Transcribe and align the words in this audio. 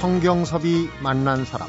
성경섭이 0.00 0.88
만난 1.02 1.44
사람 1.44 1.68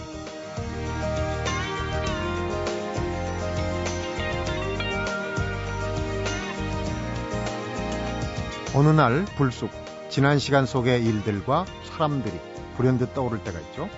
어느 8.74 8.88
날 8.88 9.26
불쑥 9.36 9.70
지난 10.08 10.40
시간 10.40 10.66
속의 10.66 11.04
일들과 11.04 11.66
사람들이 11.92 12.40
불현듯 12.78 13.14
떠오를 13.14 13.44
때가 13.44 13.60
있죠. 13.60 13.90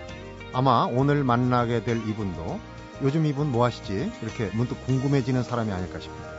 아마 0.52 0.88
오늘 0.89 1.23
만나게 1.23 1.84
될 1.84 1.97
이분도 1.97 2.59
요즘 3.04 3.27
이분 3.27 3.52
뭐 3.52 3.65
하시지? 3.65 4.12
이렇게 4.23 4.49
문득 4.55 4.84
궁금해지는 4.88 5.43
사람이 5.43 5.71
아닐까 5.71 5.99
싶습니다. 5.99 6.31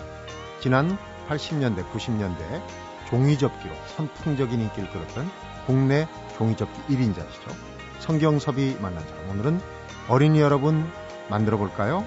지난 0.60 0.98
80년대, 1.28 1.88
90년대 1.92 2.60
종이접기로 3.08 3.72
선풍적인 3.96 4.60
인기를 4.60 4.90
끌었던 4.90 5.30
국내 5.66 6.08
종이접기 6.36 6.92
1인자시죠. 6.92 7.73
성경섭이 8.04 8.76
만난 8.82 9.02
사람. 9.02 9.30
오늘은 9.30 9.60
어린이 10.08 10.38
여러분 10.38 10.84
만들어 11.30 11.56
볼까요? 11.56 12.04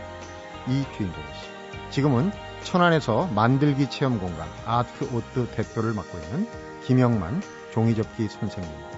이 0.67 0.85
주인공 0.95 1.23
씨. 1.33 1.89
지금은 1.89 2.31
천안에서 2.63 3.25
만들기 3.33 3.89
체험 3.89 4.19
공간 4.19 4.47
아트 4.67 5.05
오트 5.05 5.47
대표를 5.55 5.93
맡고 5.93 6.19
있는 6.19 6.47
김영만 6.83 7.41
종이접기 7.73 8.27
선생님입니다. 8.27 8.97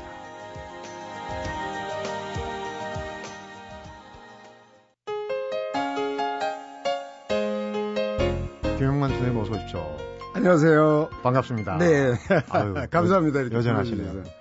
김영만 8.78 9.10
선생님 9.12 9.38
어서 9.38 9.54
오십시오. 9.54 9.98
안녕하세요. 10.34 11.10
반갑습니다. 11.24 11.78
네. 11.78 12.14
아유, 12.50 12.74
감사합니다. 12.92 13.52
여전하시네요. 13.52 14.39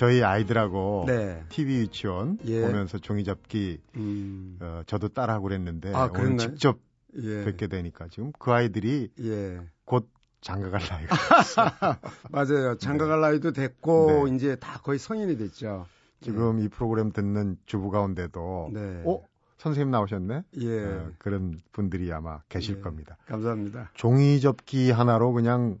저희 0.00 0.24
아이들하고 0.24 1.04
네. 1.06 1.44
TV 1.50 1.80
유치원 1.80 2.38
예. 2.46 2.62
보면서 2.62 2.96
종이접기 2.96 3.82
음, 3.96 4.56
어, 4.58 4.80
저도 4.86 5.08
따라하고 5.08 5.42
그랬는데 5.42 5.92
아, 5.94 6.08
오늘? 6.10 6.38
직접 6.38 6.78
예. 7.22 7.44
뵙게 7.44 7.66
되니까 7.66 8.08
지금 8.08 8.32
그 8.38 8.50
아이들이 8.50 9.10
예. 9.20 9.60
곧 9.84 10.08
장가갈 10.40 10.80
나이가 10.88 11.16
맞아요. 12.32 12.78
장가갈 12.78 13.20
나이도 13.20 13.52
됐고, 13.52 14.24
네. 14.26 14.34
이제 14.34 14.56
다 14.56 14.80
거의 14.82 14.98
성인이 14.98 15.36
됐죠. 15.36 15.84
지금 16.22 16.60
이 16.60 16.68
프로그램 16.68 17.12
듣는 17.12 17.58
주부 17.66 17.90
가운데도 17.90 18.70
네. 18.72 19.02
어 19.04 19.22
선생님 19.58 19.90
나오셨네 19.90 20.44
예. 20.62 20.82
어, 20.82 21.10
그런 21.18 21.60
분들이 21.72 22.10
아마 22.10 22.40
계실 22.48 22.78
예. 22.78 22.80
겁니다. 22.80 23.18
감사합니다. 23.26 23.90
종이 23.92 24.40
접기 24.40 24.90
하나로 24.90 25.34
그냥 25.34 25.78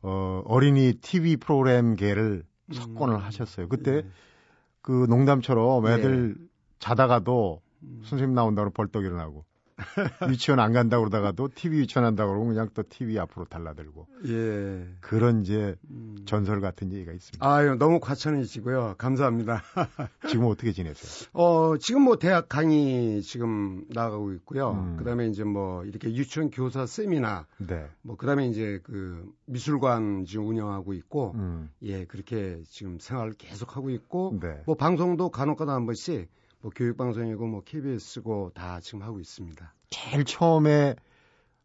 어, 0.00 0.42
어린이 0.44 0.94
TV 0.94 1.36
프로그램계를 1.36 2.42
석권을 2.70 3.22
하셨어요. 3.22 3.68
그때 3.68 3.90
음. 3.90 3.96
예. 4.04 4.10
그 4.80 5.06
농담처럼 5.08 5.86
예. 5.86 5.92
애들 5.92 6.36
자다가도 6.78 7.60
음. 7.82 8.02
선생님 8.04 8.34
나온다고 8.34 8.70
벌떡 8.70 9.04
일어나고 9.04 9.44
유치원 10.30 10.60
안 10.60 10.72
간다고 10.72 11.04
그러다가도 11.04 11.50
TV 11.54 11.80
유치원 11.80 12.06
한다고 12.06 12.30
그러면 12.32 12.54
그냥 12.54 12.68
또 12.72 12.82
TV 12.88 13.18
앞으로 13.18 13.44
달라들고 13.44 14.06
예. 14.28 14.88
그런 15.00 15.42
이제 15.42 15.76
음. 15.90 16.16
전설 16.24 16.60
같은 16.60 16.92
얘기가 16.92 17.12
있습니다. 17.12 17.46
아유, 17.46 17.76
너무 17.78 18.00
과찬이시고요. 18.00 18.94
감사합니다. 18.96 19.62
지금 20.28 20.46
어떻게 20.46 20.72
지내세요? 20.72 21.28
어, 21.34 21.76
지금 21.78 22.02
뭐 22.02 22.16
대학 22.16 22.48
강의 22.48 23.20
지금 23.22 23.84
나가고 23.90 24.32
있고요. 24.34 24.70
음. 24.70 24.96
그 24.96 25.04
다음에 25.04 25.26
이제 25.26 25.44
뭐 25.44 25.84
이렇게 25.84 26.14
유치원 26.14 26.50
교사 26.50 26.86
세미나, 26.86 27.46
네. 27.58 27.88
뭐 28.02 28.16
그 28.22 28.26
다음에 28.26 28.46
이제 28.46 28.78
그 28.84 29.28
미술관 29.46 30.26
지금 30.26 30.46
운영하고 30.46 30.92
있고, 30.92 31.32
음. 31.34 31.70
예, 31.82 32.04
그렇게 32.04 32.62
지금 32.68 33.00
생활을 33.00 33.32
계속 33.32 33.76
하고 33.76 33.90
있고, 33.90 34.38
네. 34.40 34.62
뭐 34.64 34.76
방송도 34.76 35.30
간혹가다 35.30 35.72
한 35.72 35.86
번씩 35.86 36.28
뭐 36.62 36.70
교육방송이고 36.74 37.46
뭐 37.46 37.62
KBS고 37.64 38.52
다 38.54 38.80
지금 38.80 39.02
하고 39.02 39.20
있습니다. 39.20 39.74
제일 39.90 40.24
처음에 40.24 40.96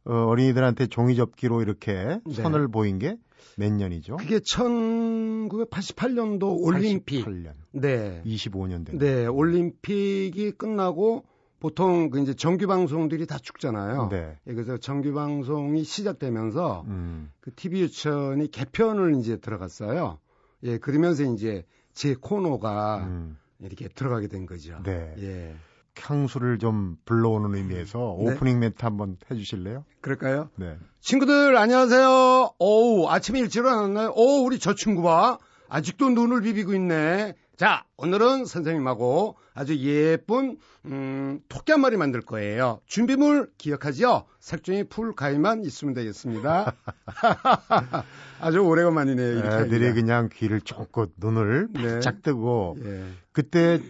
어, 0.03 0.13
어린이들한테 0.13 0.87
종이 0.87 1.15
접기로 1.15 1.61
이렇게 1.61 2.19
네. 2.25 2.33
선을 2.33 2.67
보인 2.67 2.99
게 2.99 3.17
몇 3.57 3.73
년이죠? 3.73 4.15
그게 4.17 4.39
1988년도 4.39 6.61
올림픽. 6.61 7.25
88년. 7.25 7.53
네. 7.71 8.21
25년 8.25 8.85
된. 8.85 8.97
네, 8.99 9.25
올림픽이 9.25 10.51
끝나고 10.51 11.25
보통 11.59 12.11
그 12.11 12.21
이제 12.21 12.35
정규 12.35 12.67
방송들이 12.67 13.25
다 13.25 13.39
죽잖아요. 13.39 14.09
네. 14.09 14.37
예, 14.45 14.53
그래서 14.53 14.77
정규 14.77 15.11
방송이 15.13 15.83
시작되면서 15.83 16.83
음. 16.87 17.31
그 17.39 17.49
TV 17.55 17.81
유치원이 17.81 18.51
개편을 18.51 19.15
이제 19.15 19.37
들어갔어요. 19.37 20.19
예, 20.63 20.77
그러면서 20.77 21.23
이제 21.23 21.65
제 21.93 22.13
코너가 22.13 23.05
음. 23.07 23.39
이렇게 23.59 23.87
들어가게 23.87 24.27
된 24.27 24.45
거죠. 24.45 24.81
네. 24.83 25.13
예. 25.19 25.55
향수를 25.99 26.59
좀 26.59 26.97
불러오는 27.05 27.55
의미에서 27.55 27.97
네. 28.19 28.31
오프닝 28.33 28.59
멘트 28.59 28.77
한번 28.85 29.17
해주실래요? 29.31 29.83
그럴까요? 30.01 30.49
네. 30.55 30.77
친구들 31.01 31.57
안녕하세요. 31.57 32.51
어우 32.59 33.07
아침에 33.07 33.39
일찍 33.39 33.59
일어났나요? 33.61 34.13
오 34.15 34.43
우리 34.45 34.59
저 34.59 34.75
친구 34.75 35.01
봐. 35.01 35.39
아직도 35.69 36.09
눈을 36.11 36.41
비비고 36.41 36.73
있네. 36.75 37.33
자 37.57 37.85
오늘은 37.97 38.45
선생님하고 38.45 39.35
아주 39.55 39.75
예쁜 39.77 40.59
음, 40.85 41.39
토끼 41.49 41.71
한 41.71 41.81
마리 41.81 41.97
만들 41.97 42.21
거예요. 42.21 42.81
준비물 42.85 43.49
기억하지요? 43.57 44.25
색종이 44.39 44.83
풀 44.83 45.15
가위만 45.15 45.63
있으면 45.63 45.95
되겠습니다. 45.95 46.75
아주 48.39 48.59
오래간만이네요. 48.59 49.39
이렇게 49.39 49.55
애들이 49.65 49.87
하기가. 49.87 49.93
그냥 49.93 50.29
귀를 50.31 50.61
쫑긋 50.61 51.13
눈을 51.17 51.69
네. 51.73 51.95
바짝 51.95 52.21
뜨고 52.21 52.77
예. 52.85 53.05
그때 53.31 53.81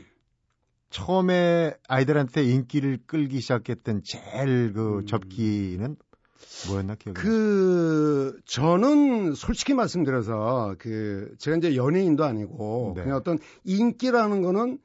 처음에 0.89 1.73
아이들한테 1.89 2.45
인기를 2.45 2.99
끌기 3.05 3.41
시작했던 3.41 4.03
제일 4.05 4.71
그 4.71 4.99
음. 4.99 5.05
접기는 5.05 5.97
뭐였나 6.67 6.95
기억이? 6.95 7.19
그 7.19 8.39
저는 8.45 9.33
솔직히 9.33 9.73
말씀드려서 9.73 10.75
그 10.79 11.33
제가 11.37 11.57
이제 11.57 11.75
연예인도 11.75 12.23
아니고 12.23 12.93
네. 12.95 13.03
그냥 13.03 13.17
어떤 13.17 13.39
인기라는 13.63 14.41
거는 14.41 14.79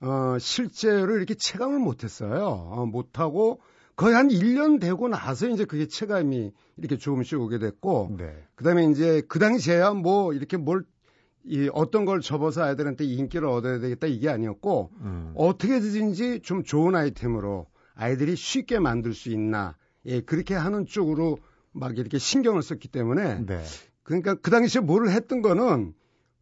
어 0.00 0.36
실제로 0.38 1.16
이렇게 1.16 1.34
체감을 1.34 1.78
못 1.78 2.04
했어요. 2.04 2.46
어, 2.46 2.86
못 2.86 3.18
하고 3.18 3.60
거의 3.96 4.14
한 4.14 4.28
1년 4.28 4.80
되고 4.80 5.08
나서 5.08 5.46
이제 5.48 5.66
그게 5.66 5.86
체감이 5.86 6.52
이렇게 6.78 6.96
조금씩 6.96 7.38
오게 7.38 7.58
됐고 7.58 8.16
네. 8.16 8.34
그다음에 8.54 8.86
이제 8.86 9.22
그 9.28 9.38
당시에야 9.38 9.92
뭐 9.92 10.32
이렇게 10.32 10.56
뭘이 10.56 11.68
어떤 11.74 12.06
걸 12.06 12.22
접어서 12.22 12.62
아이들한테 12.62 13.04
인기를 13.04 13.46
얻어야 13.46 13.78
되겠다 13.78 14.06
이게 14.06 14.30
아니었고 14.30 14.90
음. 15.02 15.32
어떻게든지 15.36 16.40
좀 16.40 16.62
좋은 16.62 16.94
아이템으로 16.94 17.66
아이들이 17.94 18.36
쉽게 18.36 18.78
만들 18.78 19.12
수 19.12 19.28
있나 19.28 19.76
예 20.06 20.20
그렇게 20.20 20.54
하는 20.54 20.86
쪽으로 20.86 21.38
막 21.72 21.98
이렇게 21.98 22.18
신경을 22.18 22.62
썼기 22.62 22.88
때문에 22.88 23.46
네. 23.46 23.62
그러니까 24.02 24.34
그 24.34 24.50
당시에 24.50 24.80
뭐를 24.80 25.10
했던 25.10 25.42
거는 25.42 25.94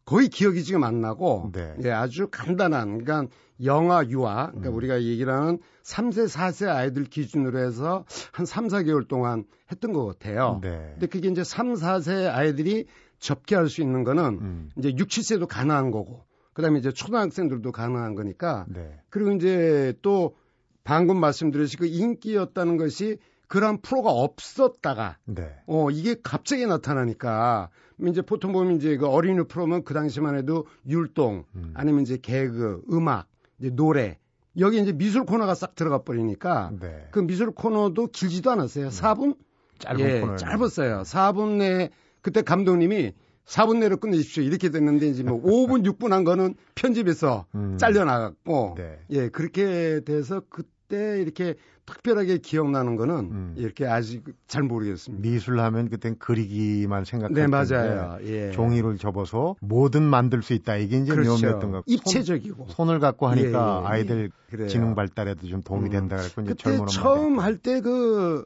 거의 0.05 0.27
기억이 0.27 0.63
지금 0.63 0.83
안 0.83 1.01
나고 1.01 1.51
네. 1.53 1.75
예 1.83 1.91
아주 1.91 2.27
간단한 2.31 3.03
그러니까 3.03 3.33
영아 3.63 4.05
유아 4.07 4.47
그러니까 4.47 4.69
음. 4.69 4.75
우리가 4.75 5.03
얘기를 5.03 5.31
하는 5.31 5.59
3세 5.83 6.27
4세 6.27 6.67
아이들 6.67 7.03
기준으로 7.03 7.59
해서 7.59 8.05
한 8.31 8.45
3, 8.45 8.67
4개월 8.67 9.07
동안 9.07 9.43
했던 9.71 9.93
것 9.93 10.05
같아요. 10.05 10.59
네. 10.63 10.89
근데 10.93 11.07
그게 11.07 11.29
이제 11.29 11.43
3, 11.43 11.73
4세 11.73 12.27
아이들이 12.33 12.85
접기할 13.19 13.67
수 13.67 13.81
있는 13.81 14.03
거는 14.03 14.23
음. 14.41 14.69
이제 14.77 14.93
6, 14.97 15.07
7세도 15.09 15.47
가능한 15.47 15.91
거고 15.91 16.23
그다음에 16.53 16.79
이제 16.79 16.91
초등학생들도 16.91 17.71
가능한 17.71 18.15
거니까 18.15 18.65
네. 18.67 18.99
그리고 19.09 19.31
이제 19.31 19.93
또 20.01 20.35
방금 20.83 21.19
말씀드렸듯이 21.19 21.77
그 21.77 21.85
인기였다는 21.85 22.77
것이 22.77 23.17
그런 23.49 23.81
프로가 23.81 24.11
없었다가 24.11 25.17
네. 25.25 25.51
어 25.65 25.89
이게 25.89 26.15
갑자기 26.21 26.67
나타나니까 26.67 27.69
이제 28.07 28.21
보통 28.21 28.53
보면 28.53 28.77
이제 28.77 28.95
그 28.95 29.07
어린이 29.07 29.43
프로면 29.45 29.83
그 29.83 29.93
당시만 29.93 30.35
해도 30.37 30.67
율동 30.87 31.43
음. 31.55 31.73
아니면 31.73 32.03
이제 32.03 32.17
개그 32.17 32.83
음악 32.93 33.27
이제 33.59 33.71
노래 33.71 34.19
여기 34.59 34.79
이제 34.79 34.93
미술 34.93 35.25
코너가 35.25 35.55
싹 35.55 35.73
들어가 35.73 36.03
버리니까 36.03 36.71
네. 36.79 37.07
그 37.11 37.19
미술 37.19 37.51
코너도 37.51 38.07
길지도 38.07 38.51
않았어요 38.51 38.89
4분 38.89 39.35
짧은 39.79 39.99
예, 39.99 40.21
코너. 40.21 40.35
짧았어요 40.35 41.01
4분 41.01 41.57
내 41.57 41.89
그때 42.21 42.43
감독님이 42.43 43.13
4분 43.45 43.79
내로 43.79 43.97
끝내십시오 43.97 44.43
이렇게 44.43 44.69
됐는데 44.69 45.07
이제 45.07 45.23
뭐 45.23 45.41
5분 45.41 45.83
6분 45.91 46.11
한 46.11 46.23
거는 46.23 46.53
편집에서 46.75 47.47
음. 47.55 47.77
잘려 47.79 48.05
나갔고 48.05 48.75
네. 48.77 48.99
예, 49.09 49.29
그렇게 49.29 50.01
돼서 50.05 50.43
그때 50.49 51.19
이렇게 51.19 51.55
특별하게 51.89 52.37
기억나는 52.37 52.95
거는 52.95 53.15
음. 53.31 53.53
이렇게 53.57 53.85
아직 53.87 54.23
잘 54.47 54.63
모르겠습니다. 54.63 55.21
미술하면 55.27 55.89
그땐 55.89 56.17
그리기만 56.19 57.03
생각했는데 57.05 57.41
네, 57.41 57.47
맞아요. 57.47 58.19
예. 58.23 58.51
종이를 58.51 58.97
접어서 58.97 59.55
뭐든 59.61 60.03
만들 60.03 60.41
수 60.43 60.53
있다. 60.53 60.75
이게 60.77 60.97
이제 60.97 61.11
그렇죠. 61.13 61.31
묘미였던 61.33 61.71
것 61.71 61.83
입체적이고. 61.87 62.65
손, 62.67 62.75
손을 62.87 62.99
갖고 62.99 63.27
하니까 63.27 63.47
예, 63.47 63.49
예, 63.49 63.83
예. 63.83 63.87
아이들 63.87 64.31
그래요. 64.49 64.67
지능 64.67 64.93
발달에도 64.95 65.47
좀 65.47 65.61
도움이 65.61 65.85
음. 65.85 65.91
된다 65.91 66.17
그랬고 66.17 66.41
이제 66.41 66.53
그때 66.53 66.77
처음. 66.91 67.39
할 67.39 67.57
때 67.57 67.81
그 67.81 68.45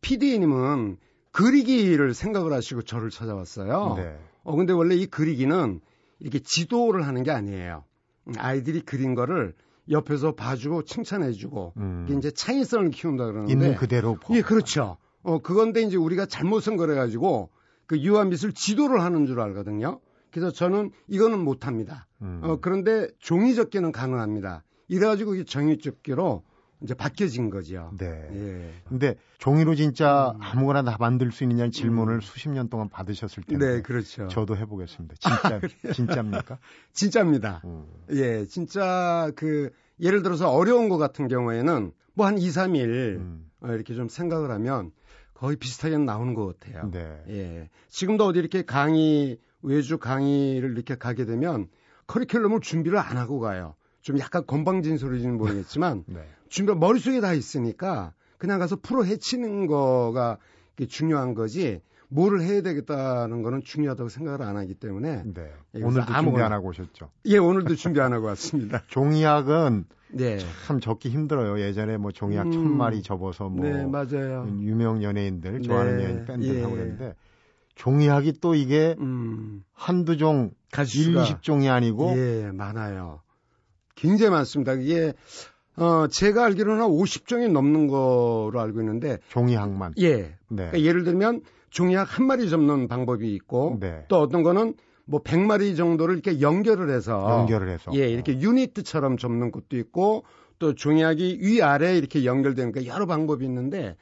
PD님은 0.00 0.98
그리기를 1.30 2.14
생각을 2.14 2.52
하시고 2.52 2.82
저를 2.82 3.10
찾아왔어요. 3.10 3.94
네. 3.96 4.18
어 4.44 4.56
근데 4.56 4.72
원래 4.72 4.94
이 4.96 5.06
그리기는 5.06 5.80
이렇게 6.18 6.40
지도를 6.40 7.06
하는 7.06 7.22
게 7.22 7.30
아니에요. 7.30 7.84
아이들이 8.36 8.80
그린 8.82 9.14
거를 9.14 9.54
옆에서 9.90 10.32
봐주고 10.34 10.84
칭찬해주고 10.84 11.72
음. 11.76 12.06
이게 12.08 12.16
이제 12.18 12.30
창의성을 12.30 12.90
키운다 12.90 13.24
그러는데 13.26 13.52
있는 13.52 13.74
그대로 13.76 14.14
보- 14.14 14.34
예 14.36 14.42
그렇죠. 14.42 14.96
어 15.22 15.38
그건데 15.40 15.82
이제 15.82 15.96
우리가 15.96 16.26
잘못 16.26 16.60
선거를 16.60 16.94
해가지고 16.94 17.50
그 17.86 17.98
유아 17.98 18.24
미술 18.24 18.52
지도를 18.52 19.00
하는 19.02 19.26
줄 19.26 19.40
알거든요. 19.40 20.00
그래서 20.30 20.50
저는 20.50 20.90
이거는 21.08 21.38
못합니다. 21.40 22.06
음. 22.22 22.40
어 22.42 22.58
그런데 22.60 23.08
종이 23.18 23.54
접기는 23.54 23.90
가능합니다. 23.92 24.64
이래가지고 24.88 25.34
이 25.36 25.44
종이 25.44 25.78
접기로 25.78 26.42
이제 26.82 26.94
바뀌어진 26.94 27.50
거죠. 27.50 27.90
네. 27.98 28.06
예. 28.06 28.72
근데 28.88 29.14
종이로 29.38 29.74
진짜 29.74 30.32
음. 30.34 30.40
아무거나 30.42 30.82
다 30.82 30.96
만들 30.98 31.30
수 31.32 31.44
있느냐는 31.44 31.70
질문을 31.70 32.14
음. 32.14 32.20
수십 32.20 32.48
년 32.50 32.68
동안 32.68 32.88
받으셨을 32.88 33.44
텐데 33.44 33.66
네, 33.76 33.82
그렇죠. 33.82 34.28
저도 34.28 34.56
해보겠습니다. 34.56 35.14
진짜 35.18 35.60
진짜입니까? 35.92 36.58
진짜입니다. 36.92 37.62
음. 37.64 37.86
예, 38.10 38.44
진짜 38.46 39.30
그 39.36 39.70
예를 40.00 40.22
들어서 40.22 40.50
어려운 40.50 40.88
거 40.88 40.98
같은 40.98 41.28
경우에는 41.28 41.92
뭐 42.14 42.26
한 42.26 42.38
2, 42.38 42.48
3일 42.48 43.16
음. 43.16 43.50
어, 43.60 43.68
이렇게 43.72 43.94
좀 43.94 44.08
생각을 44.08 44.50
하면 44.50 44.90
거의 45.34 45.56
비슷하게 45.56 45.98
나오는 45.98 46.34
것 46.34 46.58
같아요. 46.60 46.90
네. 46.90 47.22
예. 47.28 47.70
지금도 47.88 48.26
어디 48.26 48.38
이렇게 48.38 48.62
강의, 48.62 49.38
외주 49.62 49.98
강의를 49.98 50.72
이렇게 50.72 50.96
가게 50.96 51.24
되면 51.24 51.68
커리큘럼을 52.06 52.60
준비를 52.62 52.98
안 52.98 53.16
하고 53.16 53.40
가요. 53.40 53.74
좀 54.02 54.18
약간 54.18 54.44
건방진 54.46 54.98
소리인지는 54.98 55.36
모르겠지만 55.38 56.04
네. 56.08 56.28
준비 56.52 56.74
머릿속에 56.74 57.20
다 57.20 57.32
있으니까 57.32 58.12
그냥 58.36 58.58
가서 58.58 58.76
풀어 58.76 59.04
헤치는 59.04 59.66
거가 59.66 60.36
중요한 60.88 61.32
거지 61.34 61.80
뭐를 62.08 62.42
해야 62.42 62.60
되겠다는 62.60 63.42
거는 63.42 63.62
중요하다고 63.64 64.10
생각을 64.10 64.42
안 64.42 64.58
하기 64.58 64.74
때문에 64.74 65.22
네. 65.24 65.50
예, 65.74 65.82
오늘도 65.82 66.04
준비 66.06 66.12
아무거나- 66.12 66.42
안 66.42 66.52
하고 66.52 66.68
오셨죠? 66.68 67.10
예, 67.24 67.38
오늘도 67.38 67.74
준비 67.76 68.00
안 68.02 68.12
하고 68.12 68.26
왔습니다. 68.26 68.82
종이학은 68.88 69.86
네. 70.10 70.38
참 70.66 70.78
적기 70.78 71.08
힘들어요. 71.08 71.58
예전에 71.58 71.96
뭐 71.96 72.12
종이학 72.12 72.48
음. 72.48 72.52
천 72.52 72.76
마리 72.76 73.02
접어서 73.02 73.48
뭐 73.48 73.64
네, 73.66 73.86
맞아요. 73.86 74.46
유명 74.60 75.02
연예인들 75.02 75.62
좋아하는 75.62 75.96
네, 75.96 76.04
연예인 76.04 76.24
밴드 76.26 76.44
예. 76.44 76.60
하고 76.62 76.74
그랬는데 76.74 77.14
종이학이 77.76 78.34
또 78.42 78.54
이게 78.54 78.94
음. 79.00 79.64
한두 79.72 80.18
종, 80.18 80.50
가지수가 80.70 81.24
1, 81.24 81.36
20종이 81.36 81.72
아니고 81.72 82.12
예, 82.18 82.50
많아요. 82.52 83.22
굉장히 83.94 84.32
많습니다. 84.32 84.74
이게 84.74 85.14
어, 85.76 86.06
제가 86.08 86.44
알기로는 86.44 86.82
한 86.82 86.90
50종이 86.90 87.50
넘는 87.50 87.86
거로 87.86 88.52
알고 88.54 88.80
있는데 88.80 89.18
종이학만. 89.30 89.94
예. 89.98 90.16
네. 90.16 90.36
그러니까 90.48 90.80
예를 90.82 91.04
들면 91.04 91.42
종이학 91.70 92.18
한 92.18 92.26
마리 92.26 92.50
접는 92.50 92.88
방법이 92.88 93.32
있고 93.34 93.78
네. 93.80 94.04
또 94.08 94.20
어떤 94.20 94.42
거는 94.42 94.74
뭐 95.04 95.22
100마리 95.22 95.76
정도를 95.76 96.14
이렇게 96.14 96.40
연결을 96.40 96.90
해서 96.90 97.40
연결을 97.40 97.68
해서. 97.70 97.90
예, 97.94 98.08
이렇게 98.08 98.38
유니트처럼 98.38 99.16
접는 99.16 99.50
것도 99.50 99.76
있고 99.78 100.24
또 100.58 100.74
종이학이 100.74 101.38
위아래 101.40 101.96
이렇게 101.96 102.24
연결되는 102.24 102.72
그 102.72 102.86
여러 102.86 103.06
방법이 103.06 103.44
있는데 103.44 103.96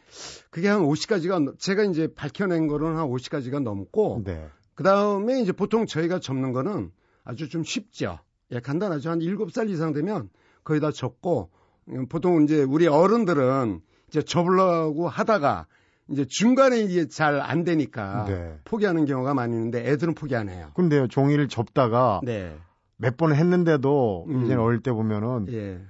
그게 0.51 0.69
한 0.69 0.83
50가지가 0.83 1.59
제가 1.59 1.85
이제 1.85 2.09
밝혀낸 2.15 2.67
거는 2.67 2.97
한 2.97 3.09
50가지가 3.09 3.63
넘고 3.63 4.23
네. 4.25 4.47
그다음에 4.75 5.41
이제 5.41 5.53
보통 5.53 5.87
저희가 5.87 6.19
접는 6.21 6.53
거는 6.53 6.91
아주 7.25 7.49
좀 7.49 7.65
쉽죠. 7.65 8.19
예, 8.53 8.61
간단하죠. 8.61 9.11
한 9.11 9.21
7살 9.21 9.71
이상 9.71 9.93
되면 9.93 10.29
거의 10.65 10.81
다 10.81 10.91
접고 10.91 11.51
음, 11.53 11.60
보통 12.09 12.43
이제 12.45 12.63
우리 12.63 12.87
어른들은 12.87 13.81
이제 14.09 14.23
접으려고 14.23 15.09
하다가 15.09 15.67
이제 16.09 16.25
중간에 16.25 16.81
이게 16.81 17.09
잘 17.09 17.41
안 17.41 17.65
되니까 17.65 18.25
네. 18.27 18.59
포기하는 18.65 19.05
경우가 19.07 19.35
많이 19.35 19.55
있는데 19.55 19.89
애들은 19.89 20.15
포기 20.15 20.35
안 20.37 20.49
해요. 20.49 20.71
근데요, 20.75 21.07
종이를 21.09 21.49
접다가 21.49 22.21
네. 22.25 22.57
몇번 22.97 23.35
했는데도 23.35 24.27
음. 24.29 24.45
이제 24.45 24.55
어릴 24.55 24.83
때 24.83 24.93
보면은 24.93 25.47
예. 25.53 25.81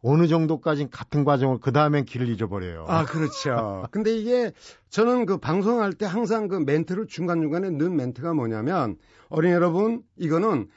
어느 0.00 0.26
정도까지 0.28 0.88
같은 0.90 1.24
과정을 1.24 1.58
그 1.60 1.72
다음엔 1.72 2.04
길을 2.04 2.28
잊어버려요. 2.28 2.86
아, 2.88 3.04
그렇죠. 3.04 3.86
근데 3.90 4.16
이게 4.16 4.52
저는 4.90 5.26
그 5.26 5.38
방송할 5.38 5.92
때 5.92 6.06
항상 6.06 6.48
그 6.48 6.56
멘트를 6.56 7.06
중간 7.06 7.40
중간에 7.40 7.70
넣은 7.70 7.96
멘트가 7.96 8.32
뭐냐면 8.32 8.96
어린 9.28 9.50
이 9.50 9.54
여러분, 9.54 10.02
이거는 10.16 10.68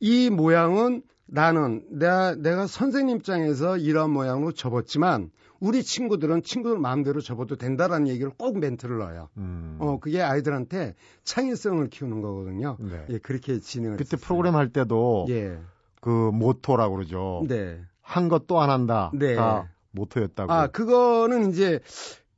이 0.00 0.30
모양은 0.30 1.02
나는 1.30 1.84
내가, 1.90 2.34
내가 2.34 2.66
선생님 2.66 3.18
입장에서 3.18 3.76
이런 3.76 4.10
모양으로 4.10 4.52
접었지만 4.52 5.30
우리 5.60 5.82
친구들은 5.82 6.42
친구들 6.42 6.78
마음대로 6.78 7.20
접어도 7.20 7.56
된다라는 7.56 8.08
얘기를 8.08 8.30
꼭 8.36 8.58
멘트를 8.58 8.98
넣어요. 8.98 9.28
음. 9.36 9.76
어, 9.80 9.98
그게 10.00 10.22
아이들한테 10.22 10.94
창의성을 11.24 11.86
키우는 11.90 12.22
거거든요. 12.22 12.76
네. 12.80 13.04
예, 13.10 13.18
그렇게 13.18 13.58
진행을 13.58 13.96
그때 13.98 14.10
했었어요. 14.14 14.24
프로그램 14.26 14.54
할 14.56 14.72
때도 14.72 15.26
예. 15.28 15.58
그 16.00 16.30
모토라고 16.32 16.94
그러죠. 16.96 17.44
네. 17.48 17.80
한 18.00 18.28
것 18.28 18.46
또 18.46 18.60
안 18.62 18.70
한다. 18.70 19.10
네. 19.14 19.34
가 19.34 19.68
모토였다고. 19.90 20.50
아, 20.52 20.68
그거는 20.68 21.50
이제 21.50 21.80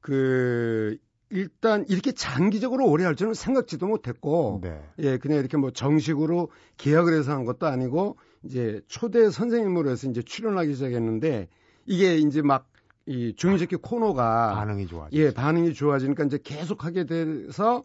그 0.01 0.97
일단 1.29 1.85
이렇게 1.89 2.11
장기적으로 2.13 2.89
오래 2.89 3.05
할 3.05 3.15
줄은 3.15 3.35
생각지도 3.35 3.87
못했고 3.87 4.61
네. 4.63 4.83
예, 4.99 5.19
그냥 5.19 5.39
이렇게 5.39 5.57
뭐 5.57 5.71
정식으로 5.71 6.51
계약을 6.79 7.17
해서 7.17 7.33
한 7.33 7.45
것도 7.45 7.67
아니고 7.67 8.17
이제 8.45 8.81
초대 8.89 9.31
선생님으로 9.31 9.91
해서 9.91 10.09
이제 10.09 10.23
출연하기 10.23 10.75
시작했는데 10.75 11.49
이게 11.87 12.17
이제 12.17 12.43
막이 12.43 13.35
종이접기 13.37 13.77
코너가 13.77 14.55
반응이 14.55 14.87
좋아져. 14.87 15.11
예, 15.13 15.33
반응이 15.33 15.75
좋아지니까 15.75 16.25
이제 16.25 16.39
계속 16.43 16.85
하게 16.85 17.05
돼서 17.05 17.85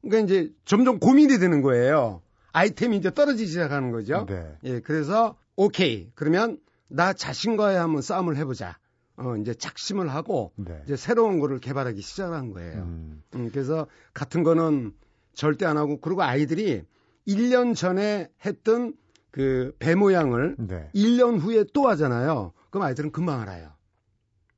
그러니까 0.00 0.24
이제 0.24 0.52
점점 0.64 0.98
고민이 0.98 1.38
되는 1.38 1.62
거예요. 1.62 2.22
아이템이 2.52 2.96
이제 2.96 3.12
떨어지기 3.12 3.48
시작하는 3.48 3.90
거죠. 3.92 4.26
네. 4.28 4.56
예, 4.64 4.80
그래서 4.80 5.36
오케이. 5.56 6.10
그러면 6.14 6.58
나 6.88 7.12
자신과의 7.12 7.78
한번 7.78 8.02
싸움을 8.02 8.36
해보자. 8.36 8.78
어, 9.16 9.36
이제 9.36 9.54
작심을 9.54 10.08
하고 10.08 10.52
네. 10.56 10.80
이제 10.84 10.96
새로운 10.96 11.38
거를 11.38 11.58
개발하기 11.58 12.00
시작한 12.00 12.52
거예요. 12.52 12.82
음. 12.82 13.22
음, 13.34 13.50
그래서 13.52 13.86
같은 14.14 14.42
거는 14.42 14.92
절대 15.34 15.64
안 15.66 15.76
하고 15.76 16.00
그리고 16.00 16.22
아이들이 16.22 16.82
1년 17.26 17.74
전에 17.76 18.30
했던 18.44 18.94
그 19.32 19.72
배 19.78 19.94
모양을 19.96 20.54
네. 20.58 20.90
1년 20.94 21.40
후에 21.40 21.64
또 21.72 21.88
하잖아요. 21.88 22.52
그럼 22.70 22.86
아이들은 22.86 23.10
금방 23.10 23.40
알아요. 23.40 23.70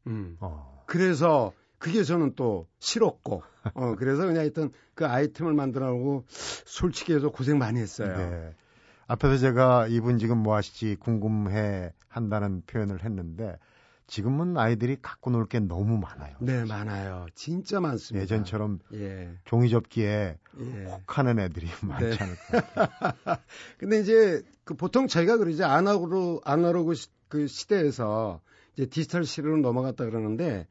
음. 0.08 0.36
어. 0.40 0.84
그래서 0.86 1.52
그게 1.78 2.02
저는 2.02 2.34
또 2.34 2.66
싫었고, 2.80 3.42
어, 3.74 3.94
그래서 3.96 4.22
그냥 4.22 4.40
하여튼 4.40 4.70
그 4.94 5.06
아이템을 5.06 5.54
만들라고 5.54 6.24
솔직히 6.28 7.14
해서 7.14 7.30
고생 7.30 7.58
많이 7.58 7.80
했어요. 7.80 8.16
네. 8.16 8.54
앞에서 9.06 9.36
제가 9.38 9.86
이분 9.88 10.18
지금 10.18 10.38
뭐 10.38 10.56
하시지 10.56 10.96
궁금해 10.96 11.92
한다는 12.08 12.62
표현을 12.66 13.04
했는데 13.04 13.58
지금은 14.06 14.56
아이들이 14.56 14.96
갖고 15.00 15.30
놀 15.30 15.46
게 15.46 15.60
너무 15.60 15.98
많아요. 15.98 16.36
네, 16.40 16.64
많아요. 16.64 17.26
진짜 17.34 17.80
많습니다. 17.80 18.22
예전처럼 18.22 18.78
예, 18.92 19.32
종이 19.44 19.68
접기에 19.70 20.36
예. 20.60 20.84
혹하는 20.84 21.38
애들이 21.38 21.66
많지 21.82 22.16
네. 22.18 22.24
않을 22.24 22.36
것 22.36 22.74
같아요. 22.74 23.36
근데 23.78 24.00
이제 24.00 24.42
그 24.64 24.74
보통 24.74 25.06
저희가 25.06 25.36
그러죠. 25.38 25.64
아날로그, 25.64 26.40
아날로그 26.44 26.94
시, 26.94 27.08
그 27.28 27.46
시대에서 27.46 28.40
이제 28.74 28.86
디지털 28.86 29.24
시대로 29.24 29.56
넘어갔다 29.58 30.04
그러는데, 30.04 30.66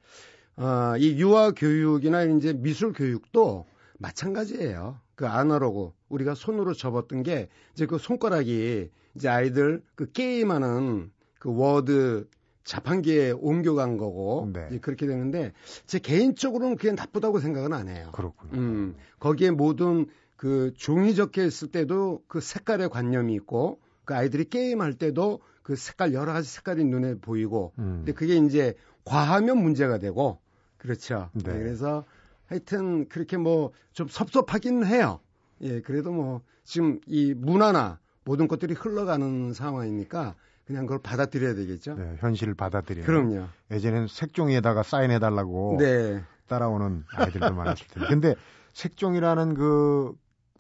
어, 0.56 0.94
이 0.98 1.20
유아 1.22 1.52
교육이나 1.52 2.24
이제 2.24 2.54
미술 2.54 2.94
교육도 2.94 3.66
마찬가지예요. 4.00 5.00
그 5.16 5.28
아날로그 5.28 5.92
우리가 6.10 6.36
손으로 6.36 6.74
접었던 6.74 7.24
게 7.24 7.50
이제 7.74 7.86
그 7.86 7.98
손가락이 7.98 8.90
이제 9.16 9.28
아이들 9.30 9.84
그 9.96 10.12
게임하는 10.12 11.12
그 11.40 11.54
워드 11.56 12.28
자판기에 12.64 13.32
옮겨간 13.32 13.98
거고 13.98 14.50
네. 14.54 14.80
그렇게 14.80 15.06
되는데 15.08 15.54
제 15.86 16.00
개인적으로는 16.00 16.78
그게 16.78 16.92
나쁘다고 16.92 17.40
생각은 17.40 17.74
안 17.74 17.90
해요. 17.90 18.10
그렇군요. 18.14 18.54
음, 18.54 18.96
거기에 19.20 19.52
모든 19.52 20.08
그 20.38 20.74
종이접기 20.76 21.44
했을 21.44 21.70
때도 21.70 22.24
그 22.28 22.40
색깔의 22.42 22.90
관념이 22.90 23.34
있고 23.36 23.80
그 24.06 24.16
아이들이 24.16 24.46
게임할 24.46 24.94
때도 24.94 25.40
그 25.62 25.76
색깔 25.76 26.14
여러 26.14 26.34
가지 26.34 26.50
색깔이 26.50 26.84
눈에 26.86 27.16
보이고 27.16 27.74
음. 27.80 28.04
근데 28.06 28.14
그게 28.14 28.36
이제 28.36 28.74
과하면 29.06 29.58
문제가 29.62 29.98
되고 29.98 30.40
그렇죠. 30.78 31.30
네. 31.34 31.54
네, 31.54 31.60
그래서 31.60 32.04
하여튼 32.48 33.08
그렇게 33.08 33.38
뭐 33.38 33.72
좀 33.94 34.08
섭섭하긴 34.08 34.86
해요. 34.86 35.20
예, 35.62 35.82
그래도 35.82 36.12
뭐 36.12 36.42
지금 36.64 37.00
이 37.06 37.34
문화나 37.34 38.00
모든 38.26 38.48
것들이 38.48 38.74
흘러가는 38.74 39.54
상황이니까 39.54 40.36
그냥 40.66 40.86
그걸 40.86 41.00
받아들여야 41.02 41.56
되겠죠. 41.56 41.96
네, 41.96 42.16
현실을 42.20 42.54
받아들여요. 42.54 43.06
그럼요. 43.06 43.48
예전에는 43.72 44.08
색종이에다가 44.08 44.84
사인해달라고 44.84 45.78
네. 45.80 46.24
따라오는 46.48 47.04
아이들도 47.14 47.54
많았을 47.54 47.88
텐데. 47.88 48.08
근데 48.10 48.36
색종이라는 48.74 49.54
그 49.56 50.14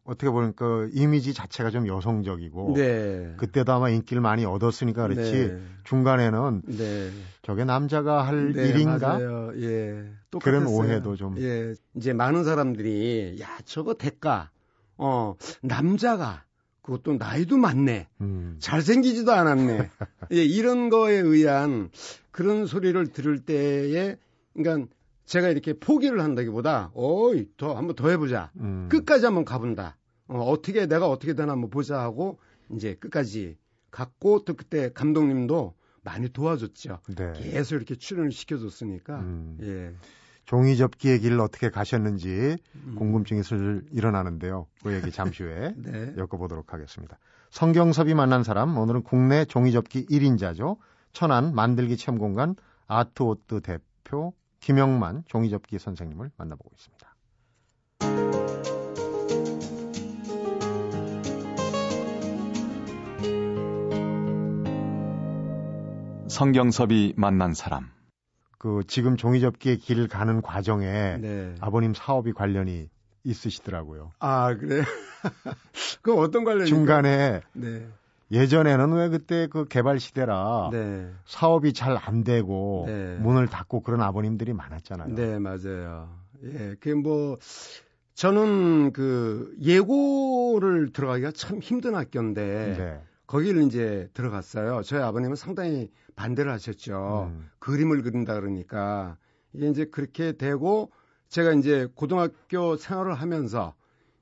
어떻게 0.05 0.29
보면 0.29 0.53
그 0.55 0.89
이미지 0.93 1.33
자체가 1.33 1.69
좀 1.69 1.88
여성적이고 1.88 2.74
네. 2.75 3.33
그때도 3.38 3.72
아마 3.72 3.89
인기를 3.89 4.22
많이 4.22 4.43
얻었으니까 4.43 5.07
그렇지 5.07 5.48
네. 5.48 5.62
중간에는 5.86 6.62
네. 6.65 7.10
저게 7.41 7.63
남자가 7.63 8.27
할 8.27 8.51
네, 8.51 8.67
일인가 8.67 8.98
맞아요. 9.17 9.51
예. 9.62 10.03
그런. 10.41 10.67
오해도 10.67 11.15
좀 11.15 11.38
예. 11.39 11.74
이제 11.95 12.12
많은 12.12 12.43
사람들이 12.43 13.38
야, 13.41 13.48
저거 13.65 13.93
대가. 13.93 14.50
어, 14.98 15.36
남자가 15.62 16.43
그것도 16.83 17.13
나이도 17.13 17.57
많네. 17.57 18.07
음. 18.21 18.57
잘생기지도 18.59 19.31
않았네. 19.31 19.89
예, 20.33 20.43
이런 20.43 20.89
거에 20.89 21.15
의한 21.15 21.89
그런 22.31 22.67
소리를 22.67 23.07
들을 23.07 23.39
때에, 23.39 24.17
그러니까 24.53 24.93
제가 25.25 25.49
이렇게 25.49 25.73
포기를 25.73 26.21
한다기보다, 26.21 26.91
어이, 26.93 27.47
더, 27.57 27.73
한번 27.73 27.95
더 27.95 28.09
해보자. 28.09 28.51
음. 28.59 28.89
끝까지 28.89 29.25
한번 29.25 29.45
가본다. 29.45 29.97
어, 30.27 30.39
어떻게, 30.39 30.85
내가 30.85 31.07
어떻게 31.07 31.33
되나 31.33 31.53
한번 31.53 31.69
보자 31.69 31.99
하고, 32.01 32.37
이제 32.75 32.95
끝까지 32.95 33.57
갔고, 33.89 34.43
또 34.43 34.53
그때 34.53 34.91
감독님도 34.91 35.75
많이 36.03 36.27
도와줬죠. 36.27 36.99
네. 37.15 37.31
계속 37.37 37.75
이렇게 37.75 37.95
출연을 37.95 38.31
시켜줬으니까, 38.31 39.19
음. 39.19 39.57
예. 39.61 39.95
종이 40.45 40.75
접기의 40.77 41.19
길을 41.19 41.39
어떻게 41.39 41.69
가셨는지 41.69 42.57
음. 42.75 42.95
궁금증이 42.97 43.43
슬 43.43 43.85
일어나는데요. 43.91 44.67
그 44.83 44.93
얘기 44.93 45.12
잠시 45.12 45.43
후에 45.43 45.73
네. 45.77 46.13
엮어보도록 46.17 46.73
하겠습니다. 46.73 47.17
성경섭이 47.50 48.13
만난 48.13 48.43
사람, 48.43 48.77
오늘은 48.77 49.03
국내 49.03 49.45
종이 49.45 49.71
접기 49.71 50.05
1인자죠. 50.07 50.77
천안 51.13 51.53
만들기 51.53 51.97
체험공간 51.97 52.55
아트오트 52.88 53.62
대표 53.62 54.33
김영만 54.59 55.23
종이 55.27 55.50
접기 55.50 55.77
선생님을 55.77 56.31
만나보고 56.38 56.71
있습니다. 56.73 57.13
성경섭이 66.27 67.13
만난 67.15 67.53
사람. 67.53 67.91
그 68.63 68.82
지금 68.88 69.17
종이접기의 69.17 69.77
길 69.79 70.08
가는 70.08 70.41
과정에 70.41 71.17
네. 71.17 71.53
아버님 71.60 71.93
사업이 71.93 72.32
관련이 72.32 72.88
있으시더라고요. 73.25 74.13
아, 74.20 74.55
그래? 74.55 74.84
그럼 76.01 76.20
어떤 76.20 76.46
관련이? 76.46 76.70
중간에 76.70 77.41
네. 77.51 77.86
예전에는 78.32 78.93
왜 78.93 79.10
그때 79.10 79.48
그 79.48 79.65
개발 79.65 80.00
시대라 80.00 80.70
네. 80.72 81.12
사업이 81.25 81.74
잘 81.74 81.98
안 81.98 82.24
되고 82.24 82.86
네. 82.88 83.17
문을 83.20 83.48
닫고 83.48 83.82
그런 83.82 84.00
아버님들이 84.01 84.53
많았잖아요. 84.53 85.13
네, 85.13 85.39
맞아요. 85.39 86.08
예, 86.46 86.75
그 86.79 86.88
뭐, 86.88 87.38
저는 88.13 88.93
그 88.93 89.53
예고를 89.62 90.93
들어가기가 90.93 91.32
참 91.32 91.60
힘든 91.60 91.96
학교인데, 91.96 92.75
네. 92.77 93.01
거기를 93.33 93.63
이제 93.63 94.07
들어갔어요. 94.13 94.83
저희 94.83 95.01
아버님은 95.01 95.35
상당히 95.35 95.89
반대를 96.15 96.51
하셨죠. 96.51 97.31
음. 97.33 97.49
그림을 97.57 98.03
그린다 98.03 98.35
그러니까. 98.35 99.17
이게 99.53 99.69
이제 99.69 99.85
그렇게 99.85 100.33
되고, 100.33 100.91
제가 101.29 101.53
이제 101.53 101.87
고등학교 101.95 102.77
생활을 102.77 103.15
하면서, 103.15 103.73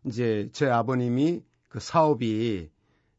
이제 0.05 0.47
제 0.53 0.67
아버님이 0.67 1.43
그 1.67 1.81
사업이 1.81 2.71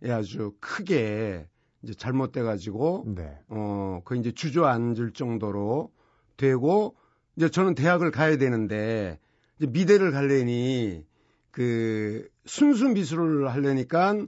아주 0.08 0.54
크게 0.60 1.46
이제 1.82 1.92
잘못돼 1.92 2.40
가지고, 2.40 3.04
네. 3.14 3.38
어, 3.48 4.00
그 4.06 4.16
이제 4.16 4.32
주저앉을 4.32 5.12
정도로 5.12 5.92
되고, 6.38 6.96
이제 7.36 7.50
저는 7.50 7.74
대학을 7.74 8.10
가야 8.10 8.38
되는데, 8.38 9.18
이제 9.58 9.66
미대를 9.70 10.10
가려니, 10.10 11.04
그, 11.50 12.30
순수 12.46 12.88
미술을 12.88 13.52
하려니까 13.52 14.24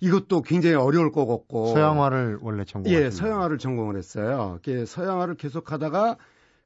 이것도 0.00 0.42
굉장히 0.42 0.74
어려울 0.76 1.12
것 1.12 1.26
같고. 1.26 1.66
서양화를 1.68 2.38
원래 2.42 2.64
전공하셨나요? 2.64 3.06
예, 3.06 3.10
서양화를 3.10 3.58
전공을 3.58 3.96
했어요. 3.96 4.58
서양화를 4.86 5.34
계속 5.36 5.72
하다가 5.72 6.16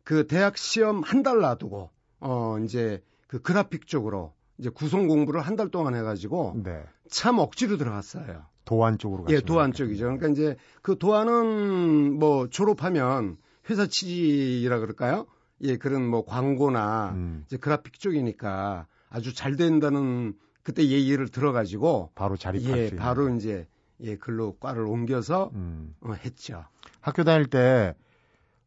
그 0.04 0.26
대학 0.26 0.56
시험 0.56 1.02
한 1.02 1.23
달 1.23 1.38
놔두고, 1.40 1.90
어, 2.20 2.56
이제 2.64 3.02
그 3.26 3.40
그래픽 3.42 3.87
쪽으로 3.87 4.32
이제 4.58 4.70
구성 4.70 5.06
공부를 5.06 5.40
한 5.40 5.56
달 5.56 5.68
동안 5.70 5.94
해가지고 5.94 6.61
네. 6.64 6.82
참 7.11 7.38
억지로 7.38 7.76
들어갔어요. 7.76 8.44
도안 8.64 8.99
쪽으로 8.99 9.25
예, 9.28 9.35
가시는 9.35 9.47
도안. 9.47 9.73
쪽이죠. 9.73 10.04
그러니까 10.04 10.28
이제 10.28 10.56
그 10.82 10.99
도안은 10.99 12.18
뭐 12.18 12.49
졸업하면 12.49 13.37
회사 13.70 13.87
취직이라 13.87 14.78
그럴까요? 14.80 15.26
예, 15.62 15.76
그런 15.76 16.06
뭐 16.06 16.25
광고나 16.25 17.12
음, 17.14 17.42
이제 17.47 17.56
그래픽 17.56 17.99
쪽이니까 17.99 18.87
아주 19.11 19.35
잘 19.35 19.56
된다는 19.56 20.35
그때 20.68 20.87
얘기를 20.87 21.28
들어가지고 21.28 22.10
바로 22.14 22.37
자립할 22.37 22.78
예. 22.78 22.90
바로 22.94 23.34
이제 23.34 23.66
예, 24.02 24.16
글로 24.16 24.54
과를 24.60 24.82
옮겨서 24.84 25.50
음. 25.54 25.94
어, 26.02 26.12
했죠. 26.12 26.62
학교 27.00 27.25
다닐 27.25 27.46
때 27.46 27.94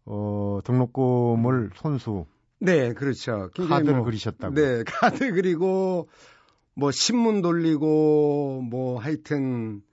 어, 0.05 0.61
등록금을 0.63 1.69
손수 1.75 2.25
네, 2.57 2.93
그렇죠. 2.93 3.51
카드를 3.53 3.97
뭐, 3.97 4.03
그리셨다고. 4.03 4.55
네, 4.55 4.83
카드 4.89 5.31
그리고 5.31 6.09
뭐 6.73 6.89
신문 6.89 7.43
돌리고 7.43 8.63
뭐 8.63 8.99
하여튼 8.99 9.83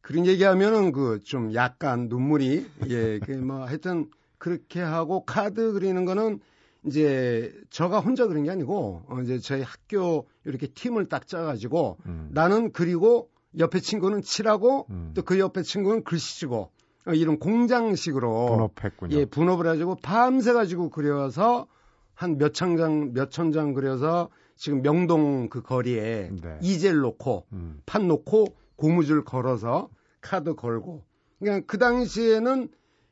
그런 0.00 0.26
얘기하면은 0.26 0.90
그 0.90 1.20
좀 1.22 1.54
약간 1.54 2.08
눈물이 2.08 2.66
예, 2.88 3.20
그 3.20 3.32
뭐 3.40 3.64
하여튼 3.66 4.10
그렇게 4.38 4.80
하고 4.80 5.24
카드 5.24 5.70
그리는 5.74 6.04
거는 6.04 6.40
이제 6.84 7.52
저가 7.70 8.00
혼자 8.00 8.26
그린 8.26 8.44
게 8.44 8.50
아니고 8.50 9.02
어 9.08 9.20
이제 9.22 9.38
저희 9.38 9.62
학교 9.62 10.26
이렇게 10.44 10.66
팀을 10.66 11.08
딱 11.08 11.26
짜가지고 11.26 11.98
음. 12.06 12.28
나는 12.32 12.72
그리고 12.72 13.30
옆에 13.58 13.80
친구는 13.80 14.22
칠하고 14.22 14.86
음. 14.90 15.12
또그 15.14 15.38
옆에 15.38 15.62
친구는 15.62 16.04
글씨 16.04 16.40
쓰고 16.40 16.70
어, 17.06 17.12
이런 17.12 17.38
공장식으로 17.38 18.46
분업했군요. 18.46 19.16
예, 19.16 19.24
분업을 19.24 19.66
해가지고 19.66 19.96
밤새 19.96 20.52
가지고 20.52 20.90
그려서 20.90 21.66
한 22.14 22.38
몇천 22.38 22.76
장, 22.76 23.12
몇천 23.12 23.52
장 23.52 23.74
그려서 23.74 24.28
지금 24.56 24.82
명동 24.82 25.48
그 25.48 25.62
거리에 25.62 26.30
네. 26.40 26.58
이젤 26.62 26.98
놓고 26.98 27.46
음. 27.52 27.80
판 27.86 28.06
놓고 28.06 28.56
고무줄 28.76 29.24
걸어서 29.24 29.88
카드 30.20 30.54
걸고. 30.54 31.04
그러니까 31.40 31.66
그 31.66 31.78
당시에는 31.78 32.68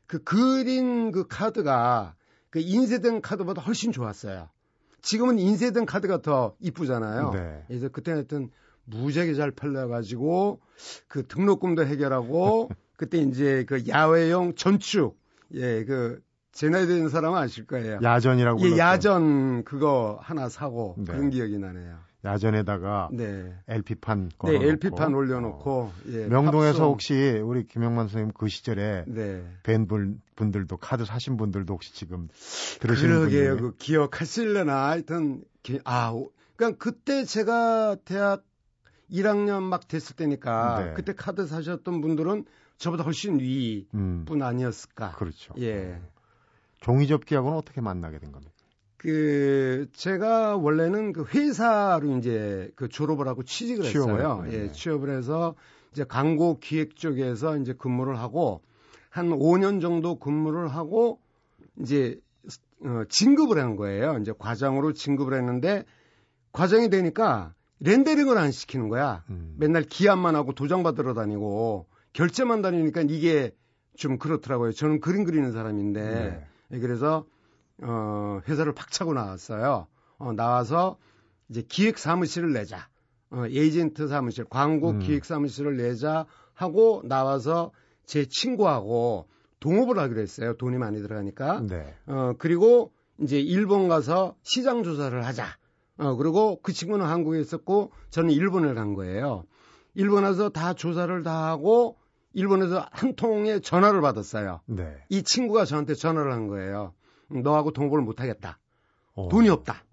그 0.06 0.22
그린 0.22 1.10
그 1.10 1.26
카드가 1.26 2.14
그 2.50 2.58
인쇄된 2.60 3.22
카드보다 3.22 3.62
훨씬 3.62 3.92
좋았어요. 3.92 4.48
지금은 5.02 5.38
인쇄된 5.38 5.86
카드가 5.86 6.20
더 6.22 6.54
이쁘잖아요. 6.60 7.30
네. 7.30 7.64
그래서 7.68 7.88
그때 7.88 8.12
하여튼 8.12 8.50
무지하게 8.84 9.34
잘 9.34 9.50
팔려가지고 9.50 10.60
그 11.08 11.26
등록금도 11.26 11.86
해결하고 11.86 12.70
그때 12.96 13.18
이제 13.18 13.64
그 13.66 13.84
야외용 13.88 14.54
전축 14.54 15.18
예그 15.54 16.20
제 16.52 16.68
나이 16.68 16.86
된 16.86 17.08
사람은 17.08 17.38
아실 17.38 17.66
거예요. 17.66 18.00
야전이라고 18.02 18.58
예, 18.60 18.62
불렀죠. 18.62 18.78
야전 18.78 19.64
그거 19.64 20.18
하나 20.20 20.48
사고 20.48 20.96
네. 20.98 21.04
그런 21.04 21.30
기억이 21.30 21.58
나네요. 21.58 21.98
야전에다가 22.24 23.08
네. 23.12 23.54
LP판 23.66 24.28
네, 24.28 24.34
걸어놓고 24.38 24.64
LP판 24.68 25.14
올려놓고 25.14 25.92
예, 26.08 26.26
명동에서 26.26 26.72
팝송. 26.80 26.86
혹시 26.92 27.14
우리 27.42 27.66
김영만 27.66 28.08
선생님 28.08 28.32
그 28.34 28.48
시절에 28.48 29.04
네. 29.06 29.42
뵌 29.62 29.86
분- 29.86 30.20
분들도 30.36 30.76
카드 30.76 31.04
사신 31.06 31.36
분들도 31.38 31.72
혹시 31.72 31.94
지금 31.94 32.28
들으시는 32.80 33.20
그러게요. 33.20 33.56
분들 33.56 33.70
그 33.70 33.76
기억하실려나 33.78 34.88
하여튼 34.90 35.42
기- 35.62 35.80
아, 35.84 36.10
오- 36.10 36.30
그러니까 36.56 36.78
그때 36.82 37.24
제가 37.24 37.96
대학 38.04 38.44
1학년 39.10 39.62
막 39.62 39.88
됐을 39.88 40.14
때니까 40.14 40.84
네. 40.84 40.92
그때 40.94 41.14
카드 41.14 41.46
사셨던 41.46 42.00
분들은 42.02 42.44
저보다 42.76 43.02
훨씬 43.02 43.38
위뿐 43.40 44.26
음, 44.36 44.42
아니었을까. 44.42 45.12
그렇죠. 45.12 45.54
예. 45.58 45.98
종이접기하고는 46.80 47.56
어떻게 47.58 47.80
만나게 47.80 48.18
된 48.18 48.30
겁니까? 48.32 48.52
그 49.00 49.88
제가 49.94 50.58
원래는 50.58 51.14
그 51.14 51.24
회사로 51.24 52.18
이제 52.18 52.70
그 52.76 52.90
졸업을 52.90 53.28
하고 53.28 53.42
취직을 53.42 53.86
했어요. 53.86 54.44
예, 54.48 54.64
네. 54.64 54.72
취업을 54.72 55.08
해서 55.08 55.54
이제 55.90 56.04
광고 56.04 56.58
기획 56.60 56.96
쪽에서 56.96 57.56
이제 57.56 57.72
근무를 57.72 58.18
하고 58.18 58.60
한 59.08 59.30
5년 59.30 59.80
정도 59.80 60.18
근무를 60.18 60.68
하고 60.68 61.18
이제 61.80 62.20
어, 62.84 63.04
진급을 63.08 63.58
한 63.58 63.76
거예요. 63.76 64.18
이제 64.20 64.34
과장으로 64.38 64.92
진급을 64.92 65.32
했는데 65.32 65.86
과장이 66.52 66.90
되니까 66.90 67.54
렌더링을 67.78 68.36
안 68.36 68.52
시키는 68.52 68.90
거야. 68.90 69.24
음. 69.30 69.54
맨날 69.58 69.82
기합만 69.82 70.36
하고 70.36 70.52
도장 70.52 70.82
받으러 70.82 71.14
다니고 71.14 71.86
결제만 72.12 72.60
다니니까 72.60 73.04
이게 73.08 73.54
좀 73.96 74.18
그렇더라고요. 74.18 74.72
저는 74.72 75.00
그림 75.00 75.24
그리는 75.24 75.52
사람인데 75.52 76.02
네. 76.02 76.46
예, 76.72 76.78
그래서 76.80 77.24
어, 77.82 78.40
회사를 78.48 78.72
박차고 78.72 79.14
나왔어요. 79.14 79.86
어, 80.18 80.32
나와서 80.32 80.98
이제 81.48 81.62
기획 81.68 81.98
사무실을 81.98 82.52
내자. 82.52 82.88
어, 83.30 83.44
에이전트 83.46 84.08
사무실, 84.08 84.44
광고 84.44 84.90
음. 84.90 84.98
기획 85.00 85.24
사무실을 85.24 85.76
내자 85.76 86.26
하고 86.54 87.02
나와서 87.04 87.72
제 88.04 88.26
친구하고 88.26 89.28
동업을 89.60 89.98
하기로 89.98 90.20
했어요. 90.20 90.54
돈이 90.56 90.78
많이 90.78 91.00
들어가니까. 91.00 91.60
네. 91.60 91.94
어, 92.06 92.32
그리고 92.38 92.92
이제 93.20 93.38
일본 93.38 93.88
가서 93.88 94.34
시장 94.42 94.82
조사를 94.82 95.24
하자. 95.24 95.46
어, 95.98 96.16
그리고 96.16 96.60
그 96.62 96.72
친구는 96.72 97.06
한국에 97.06 97.40
있었고 97.40 97.92
저는 98.10 98.30
일본을 98.30 98.74
간 98.74 98.94
거예요. 98.94 99.44
일본 99.94 100.24
와서 100.24 100.48
다 100.48 100.72
조사를 100.72 101.22
다 101.22 101.48
하고 101.48 101.98
일본에서 102.32 102.86
한 102.90 103.14
통의 103.16 103.60
전화를 103.60 104.00
받았어요. 104.00 104.60
네. 104.66 104.96
이 105.08 105.22
친구가 105.22 105.64
저한테 105.64 105.94
전화를 105.94 106.32
한 106.32 106.46
거예요. 106.46 106.94
음, 107.32 107.42
너하고 107.42 107.72
동업을 107.72 108.00
못 108.00 108.20
하겠다. 108.20 108.58
어, 109.14 109.28
돈이 109.28 109.48
없다. 109.48 109.84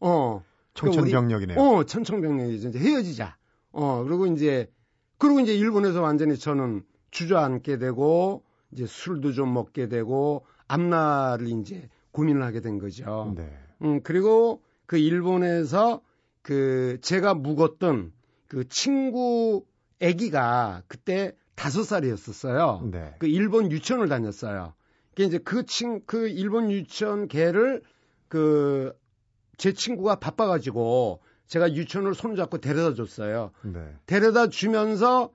어. 0.00 0.42
청천벽력이네요. 0.74 1.58
어, 1.58 1.84
천청병력이죠. 1.84 2.68
이제 2.68 2.78
헤어지자. 2.78 3.36
어, 3.72 4.04
그리고 4.04 4.26
이제 4.26 4.70
그리고 5.18 5.40
이제 5.40 5.54
일본에서 5.54 6.02
완전히 6.02 6.36
저는 6.36 6.84
주저앉게 7.10 7.78
되고 7.78 8.42
이제 8.72 8.86
술도 8.86 9.32
좀 9.32 9.54
먹게 9.54 9.88
되고 9.88 10.44
앞날을 10.66 11.46
이제 11.48 11.88
고민을 12.10 12.42
하게 12.42 12.60
된 12.60 12.78
거죠. 12.78 13.32
네. 13.36 13.56
음, 13.82 14.00
그리고 14.02 14.62
그 14.86 14.98
일본에서 14.98 16.00
그 16.42 16.98
제가 17.00 17.34
묵었던 17.34 18.12
그 18.48 18.68
친구 18.68 19.64
아기가 20.02 20.82
그때 20.88 21.32
다섯 21.54 21.84
살이었었어요. 21.84 22.88
네. 22.90 23.14
그 23.18 23.26
일본 23.26 23.70
유치원을 23.70 24.08
다녔어요. 24.08 24.74
그 25.16 25.22
이제 25.22 25.38
그 25.38 25.64
친, 25.66 26.02
그 26.06 26.28
일본 26.28 26.70
유치원 26.70 27.28
개를 27.28 27.82
그 28.28 28.92
제 29.56 29.72
친구가 29.72 30.16
바빠가지고 30.16 31.20
제가 31.46 31.74
유치원을 31.74 32.14
손잡고 32.14 32.58
데려다 32.58 32.94
줬어요. 32.94 33.52
네. 33.62 33.80
데려다 34.06 34.48
주면서 34.48 35.30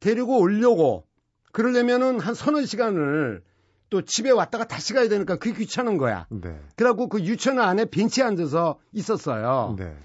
데리고 0.00 0.38
오려고 0.40 1.06
그러려면은 1.52 2.20
한 2.20 2.34
서너 2.34 2.62
시간을 2.64 3.42
또 3.90 4.02
집에 4.02 4.30
왔다가 4.30 4.66
다시 4.66 4.92
가야 4.94 5.08
되니까 5.08 5.36
그게 5.36 5.56
귀찮은 5.58 5.98
거야. 5.98 6.26
네. 6.30 6.60
그래갖고 6.76 7.08
그 7.08 7.20
유치원 7.20 7.60
안에 7.60 7.86
벤치에 7.86 8.24
앉아서 8.24 8.78
있었어요. 8.92 9.76
네. 9.78 9.96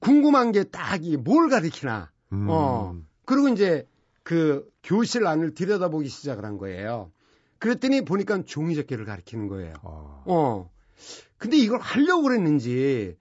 궁금한 0.00 0.52
게 0.52 0.64
딱 0.64 1.02
이 1.02 1.16
뭘 1.16 1.48
가리키나. 1.48 2.10
음. 2.32 2.46
어. 2.48 2.94
그리고 3.24 3.48
이제 3.48 3.86
그 4.22 4.68
교실 4.82 5.26
안을 5.26 5.54
들여다보기 5.54 6.08
시작을 6.08 6.44
한 6.44 6.58
거예요. 6.58 7.10
그랬더니 7.58 8.04
보니까 8.04 8.42
종이 8.44 8.74
접기를 8.74 9.04
가리키는 9.04 9.48
거예요. 9.48 9.74
어. 9.82 10.22
어. 10.26 10.70
근데 11.36 11.56
이걸 11.56 11.80
하려고 11.80 12.22
그랬는지 12.22 13.16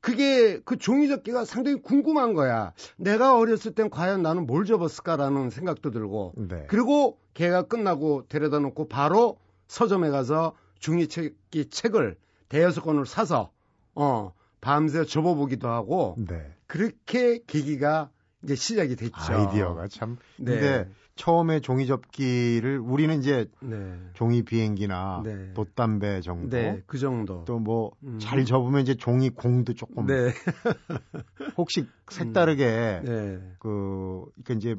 그게 0.00 0.60
그 0.60 0.78
종이 0.78 1.08
접기가 1.08 1.44
상당히 1.44 1.80
궁금한 1.80 2.32
거야. 2.32 2.72
내가 2.96 3.36
어렸을 3.36 3.74
땐 3.74 3.90
과연 3.90 4.22
나는 4.22 4.46
뭘 4.46 4.64
접었을까라는 4.64 5.50
생각도 5.50 5.90
들고. 5.90 6.34
네. 6.36 6.64
그리고 6.68 7.18
걔가 7.34 7.62
끝나고 7.62 8.26
데려다 8.28 8.58
놓고 8.60 8.88
바로 8.88 9.38
서점에 9.68 10.10
가서 10.10 10.56
종이 10.78 11.06
접기 11.06 11.68
책을 11.68 12.16
대여섯 12.48 12.82
권을 12.82 13.06
사서 13.06 13.52
어 13.94 14.32
밤새 14.60 15.04
접어보기도 15.04 15.68
하고 15.68 16.16
네. 16.18 16.54
그렇게 16.66 17.40
계기가 17.46 18.10
이제 18.42 18.54
시작이 18.54 18.96
됐죠. 18.96 19.14
아이디어가 19.18 19.88
참. 19.88 20.16
네. 20.38 20.52
근데 20.52 20.90
처음에 21.20 21.60
종이 21.60 21.86
접기를 21.86 22.78
우리는 22.78 23.18
이제 23.18 23.46
네. 23.60 23.76
종이 24.14 24.42
비행기나 24.42 25.20
네. 25.22 25.52
돗담배 25.52 26.22
정도 26.22 26.56
네, 26.56 26.82
그 26.86 26.96
정도. 26.96 27.44
또뭐 27.44 27.90
음. 28.04 28.18
잘 28.18 28.46
접으면 28.46 28.80
이제 28.80 28.94
종이 28.94 29.28
공도 29.28 29.74
조금 29.74 30.06
네. 30.06 30.32
혹시 31.58 31.86
색다르게 32.08 33.02
네. 33.04 33.38
그 33.58 34.24
그러니까 34.42 34.54
이제 34.54 34.76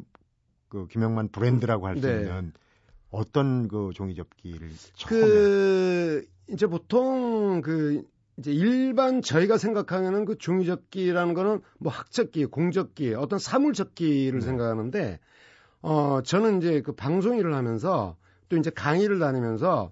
그 0.68 0.88
김영만 0.88 1.28
브랜드라고 1.28 1.86
할수 1.86 2.08
네. 2.08 2.18
있는 2.18 2.54
어떤 3.12 3.68
그 3.68 3.92
종이 3.94 4.16
접기를 4.16 4.72
처음에 4.96 5.32
그 5.34 6.26
이제 6.50 6.66
보통 6.66 7.62
그 7.62 8.02
이제 8.38 8.52
일반 8.52 9.22
저희가 9.22 9.60
생각하는 9.60 10.26
그 10.26 10.40
종이 10.40 10.66
접기라는 10.66 11.36
거는 11.36 11.62
뭐 11.78 11.92
학접기, 11.92 12.48
공접기, 12.48 13.14
어떤 13.14 13.38
사물 13.38 13.74
접기를 13.74 14.40
네. 14.40 14.46
생각하는데 14.48 15.20
어 15.82 16.22
저는 16.24 16.58
이제 16.60 16.82
그 16.82 16.94
방송 16.94 17.38
일을 17.38 17.56
하면서 17.56 18.16
또 18.50 18.58
이제 18.58 18.70
강의를 18.70 19.20
다니면서 19.20 19.92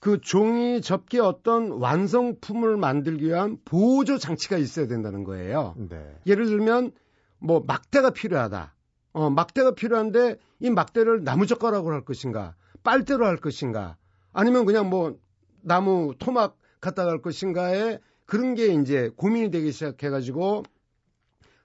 그 0.00 0.20
종이 0.20 0.80
접기 0.82 1.20
어떤 1.20 1.70
완성품을 1.70 2.76
만들기 2.76 3.26
위한 3.26 3.58
보조 3.64 4.18
장치가 4.18 4.58
있어야 4.58 4.88
된다는 4.88 5.22
거예요. 5.22 5.76
네. 5.76 6.18
예를 6.26 6.46
들면 6.46 6.90
뭐 7.38 7.62
막대가 7.64 8.10
필요하다. 8.10 8.74
어, 9.12 9.30
막대가 9.30 9.74
필요한데 9.74 10.38
이 10.58 10.70
막대를 10.70 11.22
나무젓가락으로 11.22 11.94
할 11.94 12.04
것인가, 12.04 12.56
빨대로 12.82 13.26
할 13.26 13.36
것인가, 13.36 13.96
아니면 14.32 14.64
그냥 14.64 14.90
뭐 14.90 15.18
나무 15.60 16.14
토막 16.18 16.58
갖다 16.80 17.04
갈 17.04 17.22
것인가에 17.22 18.00
그런 18.26 18.54
게 18.54 18.74
이제 18.74 19.10
고민이 19.16 19.50
되기 19.50 19.70
시작해가지고 19.70 20.64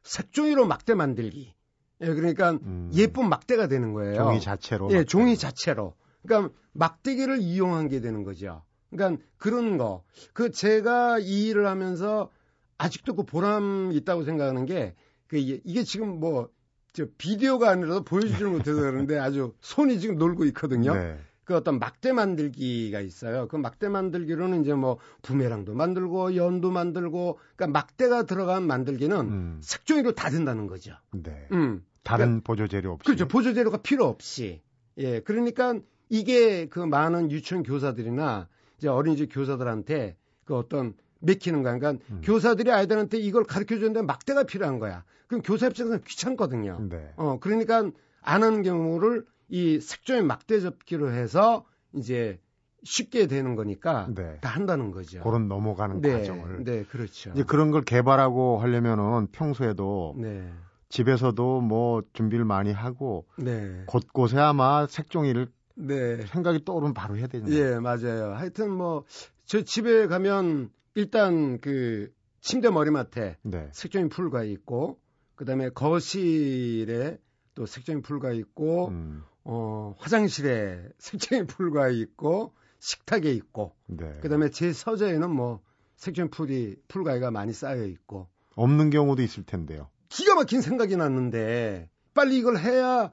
색종이로 0.03 0.67
막대 0.67 0.93
만들기. 0.93 1.56
예, 2.01 2.13
그러니까 2.13 2.51
음. 2.51 2.89
예쁜 2.93 3.29
막대가 3.29 3.67
되는 3.67 3.93
거예요. 3.93 4.15
종이 4.15 4.39
자체로 4.41 4.91
예, 4.91 4.97
막 4.97 5.07
종이 5.07 5.37
자체로. 5.37 5.93
그러니까 6.23 6.53
막대기를 6.73 7.39
이용한 7.39 7.89
게 7.89 8.01
되는 8.01 8.23
거죠. 8.23 8.63
그러니까 8.89 9.21
그런 9.37 9.77
거. 9.77 10.03
그 10.33 10.51
제가 10.51 11.19
이 11.19 11.47
일을 11.47 11.67
하면서 11.67 12.29
아직도 12.77 13.15
그 13.15 13.23
보람 13.23 13.91
있다고 13.93 14.23
생각하는 14.23 14.65
게 14.65 14.95
그 15.27 15.37
이게, 15.37 15.61
이게 15.63 15.83
지금 15.83 16.19
뭐 16.19 16.49
저 16.97 17.05
비디오가 17.19 17.69
아니라서 17.69 18.01
보여주지를 18.01 18.49
못해서 18.49 18.79
그러는데 18.79 19.19
아주 19.19 19.53
손이 19.61 19.99
지금 19.99 20.17
놀고 20.17 20.45
있거든요. 20.45 20.95
네. 20.95 21.19
그 21.47 21.55
어떤 21.55 21.79
막대 21.79 22.11
만들기가 22.11 22.99
있어요. 22.99 23.47
그 23.47 23.55
막대 23.55 23.87
만들기로는 23.87 24.63
이제 24.63 24.73
뭐 24.73 24.97
부메랑도 25.21 25.75
만들고 25.75 26.35
연도 26.35 26.71
만들고 26.71 27.39
그러니까 27.55 27.79
막대가 27.79 28.23
들어간 28.23 28.63
만들기는 28.67 29.17
음. 29.17 29.59
색종이로 29.63 30.11
다 30.11 30.29
된다는 30.29 30.67
거죠. 30.67 30.91
네. 31.13 31.47
음. 31.53 31.85
다른 32.03 32.41
보조 32.41 32.67
재료 32.67 32.91
없이 32.91 33.05
그렇죠. 33.05 33.29
보조 33.29 33.53
재료가 33.53 33.77
필요 33.77 34.03
없이. 34.07 34.61
예. 34.97 35.21
그러니까 35.21 35.79
이게 36.09 36.67
그 36.67 36.81
많은 36.81 37.31
유치원 37.31 37.63
교사들이나 37.63 38.49
이제 38.77 38.89
어린이집 38.89 39.29
교사들한테 39.33 40.17
그 40.43 40.53
어떤 40.53 40.95
맥히는 41.21 41.63
거야. 41.63 41.77
그러니까 41.77 42.03
음. 42.11 42.21
교사들이 42.25 42.71
아이들한테 42.71 43.19
이걸 43.19 43.45
가르쳐 43.45 43.77
주는데 43.77 44.01
막대가 44.01 44.43
필요한 44.43 44.79
거야. 44.79 45.05
그럼 45.27 45.41
교사 45.43 45.67
입장에서는 45.67 46.03
귀찮거든요. 46.03 46.87
네. 46.89 47.13
어, 47.15 47.39
그러니까 47.39 47.89
안 48.21 48.43
하는 48.43 48.63
경우를 48.63 49.25
이 49.49 49.79
색종이 49.79 50.21
막대 50.21 50.59
접기로 50.59 51.11
해서 51.11 51.65
이제 51.93 52.39
쉽게 52.83 53.27
되는 53.27 53.55
거니까 53.55 54.07
네. 54.13 54.37
다 54.41 54.49
한다는 54.49 54.91
거죠. 54.91 55.21
그런 55.21 55.47
넘어가는 55.47 56.01
네, 56.01 56.11
과정을 56.11 56.63
네, 56.63 56.83
그렇죠. 56.83 57.31
이제 57.31 57.43
그런 57.43 57.71
걸 57.71 57.83
개발하고 57.83 58.59
하려면은 58.59 59.27
평소에도 59.31 60.15
네, 60.17 60.51
집에서도 60.89 61.61
뭐 61.61 62.03
준비를 62.13 62.45
많이 62.45 62.71
하고 62.71 63.25
네, 63.37 63.83
곳곳에 63.87 64.37
아마 64.37 64.85
색종이를 64.87 65.47
네. 65.77 66.25
생각이 66.27 66.65
떠오르면 66.65 66.93
바로 66.93 67.15
해야 67.17 67.27
되는 67.27 67.51
예, 67.51 67.79
맞아요. 67.79 68.33
하여튼 68.33 68.71
뭐, 68.71 69.05
저 69.45 69.61
집에 69.61 70.07
가면 70.07 70.71
일단 70.95 71.59
그 71.59 72.11
침대 72.41 72.69
머리맡에 72.69 73.37
네. 73.43 73.69
색종이 73.71 74.09
풀가 74.09 74.43
있고, 74.43 74.99
그 75.35 75.45
다음에 75.45 75.69
거실에 75.69 77.19
또 77.53 77.65
색종이 77.65 78.01
풀가 78.01 78.31
있고, 78.31 78.87
음, 78.87 79.23
어, 79.49 79.95
화장실에 79.97 80.83
색종이 80.99 81.47
풀가 81.47 81.87
있고, 81.87 82.53
식탁에 82.79 83.31
있고, 83.31 83.73
네. 83.85 84.19
그 84.21 84.27
다음에 84.27 84.49
제 84.49 84.73
서재에는 84.73 85.31
뭐, 85.31 85.61
색종이 85.95 86.29
풀이, 86.29 86.75
풀가위가 86.89 87.31
많이 87.31 87.53
쌓여 87.53 87.85
있고, 87.85 88.27
없는 88.55 88.89
경우도 88.89 89.21
있을 89.21 89.43
텐데요. 89.43 89.89
기가 90.09 90.35
막힌 90.35 90.61
생각이 90.61 90.97
났는데, 90.97 91.89
빨리 92.13 92.37
이걸 92.37 92.57
해야, 92.57 93.11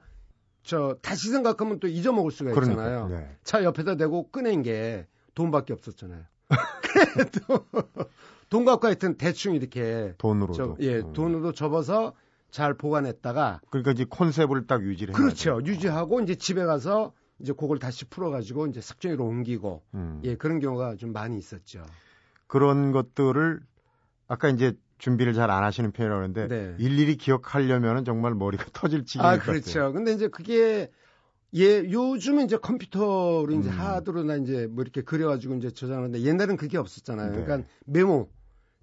저, 0.61 0.97
다시 1.01 1.29
생각하면 1.29 1.79
또 1.79 1.87
잊어먹을 1.87 2.31
수가 2.31 2.51
있잖아요. 2.51 3.07
그러니까. 3.07 3.07
네. 3.07 3.37
차 3.43 3.63
옆에다 3.63 3.95
대고 3.95 4.29
꺼낸 4.29 4.61
게 4.61 5.07
돈밖에 5.35 5.71
없었잖아요. 5.73 6.23
그래도 6.81 7.65
돈 8.49 8.65
갖고 8.65 8.87
하여튼 8.87 9.15
대충 9.15 9.55
이렇게 9.55 10.13
돈으로도. 10.17 10.53
저, 10.53 10.75
예, 10.81 10.97
음. 10.97 11.13
돈으로 11.13 11.53
접어서 11.53 12.13
잘 12.55 12.73
보관했다가 12.73 13.59
그러니까 13.69 13.91
이제 13.91 14.05
컨셉을 14.09 14.65
딱 14.65 14.81
유지를 14.81 15.13
그렇죠. 15.13 15.59
유지하고 15.65 16.21
이제 16.21 16.35
집에 16.35 16.63
가서 16.63 17.11
이제 17.39 17.51
그걸 17.51 17.79
다시 17.79 18.05
풀어 18.05 18.29
가지고 18.29 18.65
이제 18.67 18.79
색종이로 18.79 19.25
옮기고 19.25 19.83
음. 19.93 20.21
예, 20.23 20.37
그런 20.37 20.61
경우가 20.61 20.95
좀 20.95 21.11
많이 21.11 21.37
있었죠. 21.37 21.83
그런 22.47 22.93
것들을 22.93 23.59
아까 24.29 24.47
이제 24.47 24.71
준비를 24.99 25.33
잘 25.33 25.51
안 25.51 25.65
하시는 25.65 25.91
편이라고 25.91 26.21
하는데 26.21 26.47
네. 26.47 26.75
일일이 26.79 27.17
기억하려면은 27.17 28.05
정말 28.05 28.33
머리가 28.33 28.63
터질 28.71 29.03
지경일 29.03 29.27
아, 29.27 29.31
것 29.33 29.39
같아요. 29.47 29.61
그렇죠. 29.61 29.91
근데 29.91 30.13
이제 30.13 30.29
그게 30.29 30.89
예, 31.55 31.91
요즘은 31.91 32.45
이제 32.45 32.55
컴퓨터로 32.55 33.49
이제 33.51 33.69
음. 33.69 33.77
하드로나 33.77 34.37
이제 34.37 34.67
뭐 34.67 34.81
이렇게 34.81 35.01
그려가지고 35.01 35.55
이제 35.55 35.71
저장하는데 35.71 36.21
옛날엔 36.21 36.55
그게 36.55 36.77
없었잖아요. 36.77 37.33
네. 37.33 37.43
그러니까 37.43 37.67
메모 37.85 38.29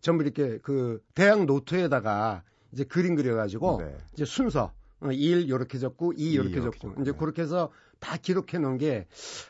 전부 0.03 0.25
이렇게 0.25 0.59
그 0.59 1.03
대학 1.15 1.47
노트에다가 1.47 2.43
이제 2.73 2.85
그림 2.85 3.15
그려가지고 3.15 3.79
네. 3.83 3.97
이제 4.15 4.25
순서 4.25 4.73
어, 5.01 5.11
1 5.11 5.49
요렇게 5.49 5.79
적고 5.79 6.13
2 6.17 6.37
요렇게 6.37 6.61
적고 6.61 6.95
이제 7.03 7.13
네. 7.13 7.19
그렇게 7.19 7.43
해서 7.43 7.71
다 7.99 8.17
기록해 8.17 8.59
놓은 8.59 8.79
게 8.79 9.07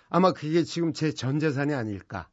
아마 0.09 0.33
그게 0.33 0.63
지금 0.65 0.93
제 0.93 1.13
전 1.13 1.39
재산이 1.39 1.73
아닐까. 1.75 2.29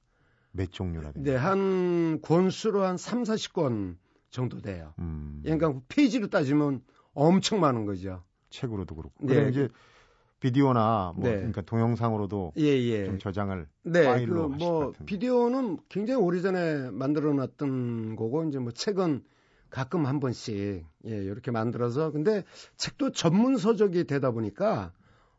몇 0.52 0.72
종류나 0.72 1.12
돼요? 1.12 1.24
네, 1.24 1.36
한 1.36 2.20
권수로 2.22 2.84
한 2.84 2.98
3, 2.98 3.24
40권 3.24 3.98
정도 4.32 4.60
돼요. 4.62 4.94
음, 5.00 5.42
그러니까 5.44 5.80
페이지로 5.88 6.28
따지면 6.28 6.82
엄청 7.14 7.60
많은 7.60 7.86
거죠. 7.86 8.24
책으로도 8.50 8.96
그렇고. 8.96 9.14
네. 9.20 9.48
이제 9.50 9.70
비디오나 10.40 11.14
뭐 11.16 11.30
네. 11.30 11.36
그러니까 11.36 11.62
동영상으로도 11.62 12.54
예, 12.58 12.64
예. 12.64 13.06
좀 13.06 13.20
저장을 13.20 13.68
네, 13.84 14.06
파일로 14.06 14.50
그 14.50 14.56
뭐. 14.56 14.94
비디오는 15.06 15.78
굉장히 15.90 16.22
오래전에 16.22 16.92
만들어 16.92 17.34
놨던 17.34 18.16
거고 18.16 18.44
이제 18.46 18.58
뭐 18.58 18.72
책은 18.72 19.24
가끔 19.70 20.06
한 20.06 20.20
번씩 20.20 20.86
예, 21.06 21.10
이렇게 21.10 21.52
만들어서 21.52 22.12
근데 22.12 22.44
책도 22.78 23.12
전문 23.12 23.58
서적이 23.58 24.06
되다 24.06 24.32
보니까 24.32 24.92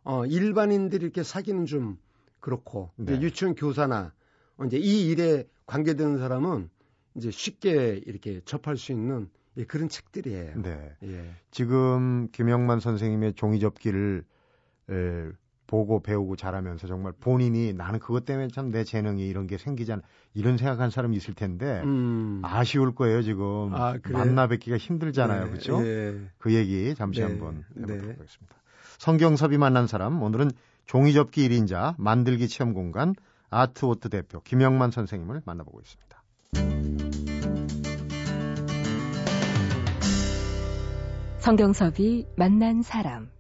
어 0.03 0.25
일반인들이 0.27 1.05
이렇게 1.05 1.23
사기는 1.23 1.66
좀 1.66 1.99
그렇고 2.40 2.90
네. 2.97 3.14
이제 3.14 3.23
유치원 3.23 3.55
교사나 3.55 4.12
어, 4.57 4.64
이제 4.64 4.79
이 4.79 5.09
일에 5.09 5.47
관계되는 5.66 6.19
사람은 6.19 6.71
이제 7.16 7.31
쉽게 7.31 8.01
이렇게 8.07 8.40
접할 8.45 8.77
수 8.77 8.93
있는 8.93 9.29
예, 9.57 9.64
그런 9.64 9.88
책들이에요. 9.88 10.62
네. 10.62 10.97
예. 11.03 11.35
지금 11.51 12.29
김영만 12.31 12.81
선생님의 12.81 13.35
종이접기를 13.35 14.25
에, 14.90 15.31
보고 15.70 16.02
배우고 16.02 16.35
자라면서 16.35 16.88
정말 16.88 17.12
본인이 17.20 17.72
나는 17.72 18.00
그것 18.00 18.24
때문에 18.24 18.48
참 18.48 18.72
내 18.72 18.83
재능이 18.83 19.26
이런 19.28 19.46
게 19.46 19.56
생기잖아 19.56 20.02
이런 20.35 20.56
생각한 20.56 20.90
사람이 20.90 21.16
있을 21.16 21.35
텐데 21.35 21.80
음. 21.85 22.40
아쉬울 22.44 22.92
거예요 22.94 23.22
지금 23.22 23.72
아, 23.72 23.96
그래요? 23.98 24.18
만나 24.18 24.48
뵙기가 24.48 24.76
힘들잖아요 24.76 25.44
네, 25.44 25.50
그렇죠? 25.50 25.87
예. 25.87 26.20
그 26.38 26.52
얘기 26.54 26.92
잠시 26.96 27.20
네, 27.20 27.26
한번 27.26 27.64
해보도록 27.76 28.02
네. 28.02 28.09
하겠습니다. 28.12 28.56
성경섭이 28.98 29.59
만난 29.59 29.87
사람 29.87 30.20
오늘은 30.22 30.50
종이접기 30.87 31.48
1인자 31.48 31.94
만들기 31.98 32.48
체험 32.48 32.74
공간 32.74 33.14
아트워트 33.48 34.09
대표 34.09 34.40
김영만 34.42 34.90
선생님을 34.90 35.42
만나보고 35.44 35.80
있습니다. 35.80 36.11
성경섭이 41.38 42.26
만난 42.37 42.83
사람. 42.83 43.30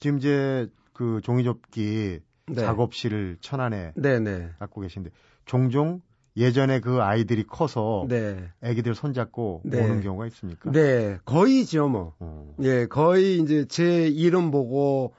지금 0.00 0.18
이제 0.18 0.68
그 0.98 1.20
종이접기 1.22 2.18
네. 2.48 2.54
작업실을 2.54 3.36
천안에 3.40 3.92
네, 3.94 4.18
네. 4.18 4.50
갖고 4.58 4.80
계신데 4.80 5.10
종종 5.44 6.02
예전에 6.36 6.80
그 6.80 7.00
아이들이 7.00 7.44
커서 7.44 8.04
네. 8.08 8.50
애기들 8.62 8.96
손잡고 8.96 9.62
네. 9.64 9.80
오는 9.80 10.02
경우가 10.02 10.26
있습니까? 10.26 10.72
네, 10.72 11.18
거의죠, 11.24 11.88
뭐. 11.88 12.14
어. 12.18 12.52
예, 12.62 12.86
거의 12.86 13.38
이제 13.38 13.64
제 13.68 14.08
이름 14.08 14.50
보고 14.50 15.14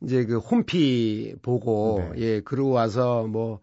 이제 0.00 0.24
그 0.24 0.38
홈피 0.38 1.36
보고 1.42 2.10
네. 2.16 2.20
예, 2.22 2.40
그러고 2.40 2.70
와서 2.70 3.24
뭐 3.28 3.60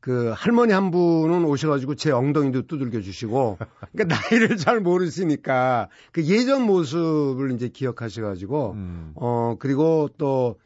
그 0.00 0.32
할머니 0.34 0.72
한 0.72 0.90
분은 0.90 1.44
오셔가지고 1.44 1.94
제 1.94 2.10
엉덩이도 2.10 2.66
두들겨 2.66 3.02
주시고 3.02 3.58
그러니까 3.92 4.16
나이를 4.16 4.56
잘 4.56 4.80
모르시니까 4.80 5.88
그 6.10 6.24
예전 6.24 6.62
모습을 6.62 7.52
이제 7.52 7.68
기억하셔가지고 7.68 8.72
음. 8.72 9.12
어 9.14 9.56
그리고 9.58 10.08
또 10.16 10.58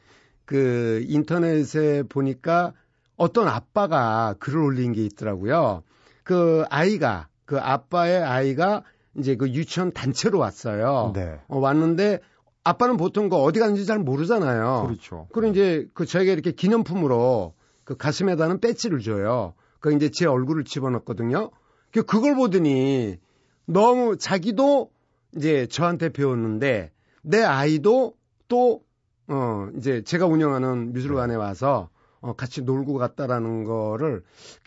그 0.44 1.04
인터넷에 1.06 2.02
보니까 2.02 2.72
어떤 3.16 3.48
아빠가 3.48 4.34
글을 4.38 4.60
올린 4.60 4.92
게 4.92 5.04
있더라고요. 5.04 5.82
그 6.22 6.64
아이가 6.70 7.28
그 7.44 7.58
아빠의 7.58 8.22
아이가 8.22 8.82
이제 9.16 9.36
그 9.36 9.48
유치원 9.50 9.92
단체로 9.92 10.38
왔어요. 10.38 11.12
네. 11.14 11.38
어, 11.48 11.58
왔는데 11.58 12.20
아빠는 12.64 12.96
보통 12.96 13.28
그 13.28 13.36
어디 13.36 13.60
갔는지 13.60 13.86
잘 13.86 13.98
모르잖아요. 13.98 14.84
그렇죠. 14.86 15.28
그럼 15.32 15.50
이제 15.50 15.86
그 15.94 16.06
저희가 16.06 16.32
이렇게 16.32 16.50
기념품으로 16.50 17.54
그 17.84 17.96
가슴에다는 17.96 18.60
배지를 18.60 19.00
줘요. 19.00 19.54
그 19.80 19.92
이제 19.92 20.10
제 20.10 20.26
얼굴을 20.26 20.64
집어넣거든요. 20.64 21.50
그 21.92 22.02
그걸 22.02 22.34
보더니 22.34 23.18
너무 23.66 24.16
자기도 24.16 24.90
이제 25.36 25.66
저한테 25.66 26.08
배웠는데 26.08 26.90
내 27.22 27.42
아이도 27.42 28.14
또 28.48 28.80
어, 29.28 29.68
이제 29.76 30.02
제가 30.02 30.26
운영하는 30.26 30.92
미술관에 30.92 31.34
와서 31.34 31.88
어, 32.20 32.32
같이 32.34 32.62
놀고 32.62 32.94
갔다라는 32.94 33.64
거를 33.64 34.22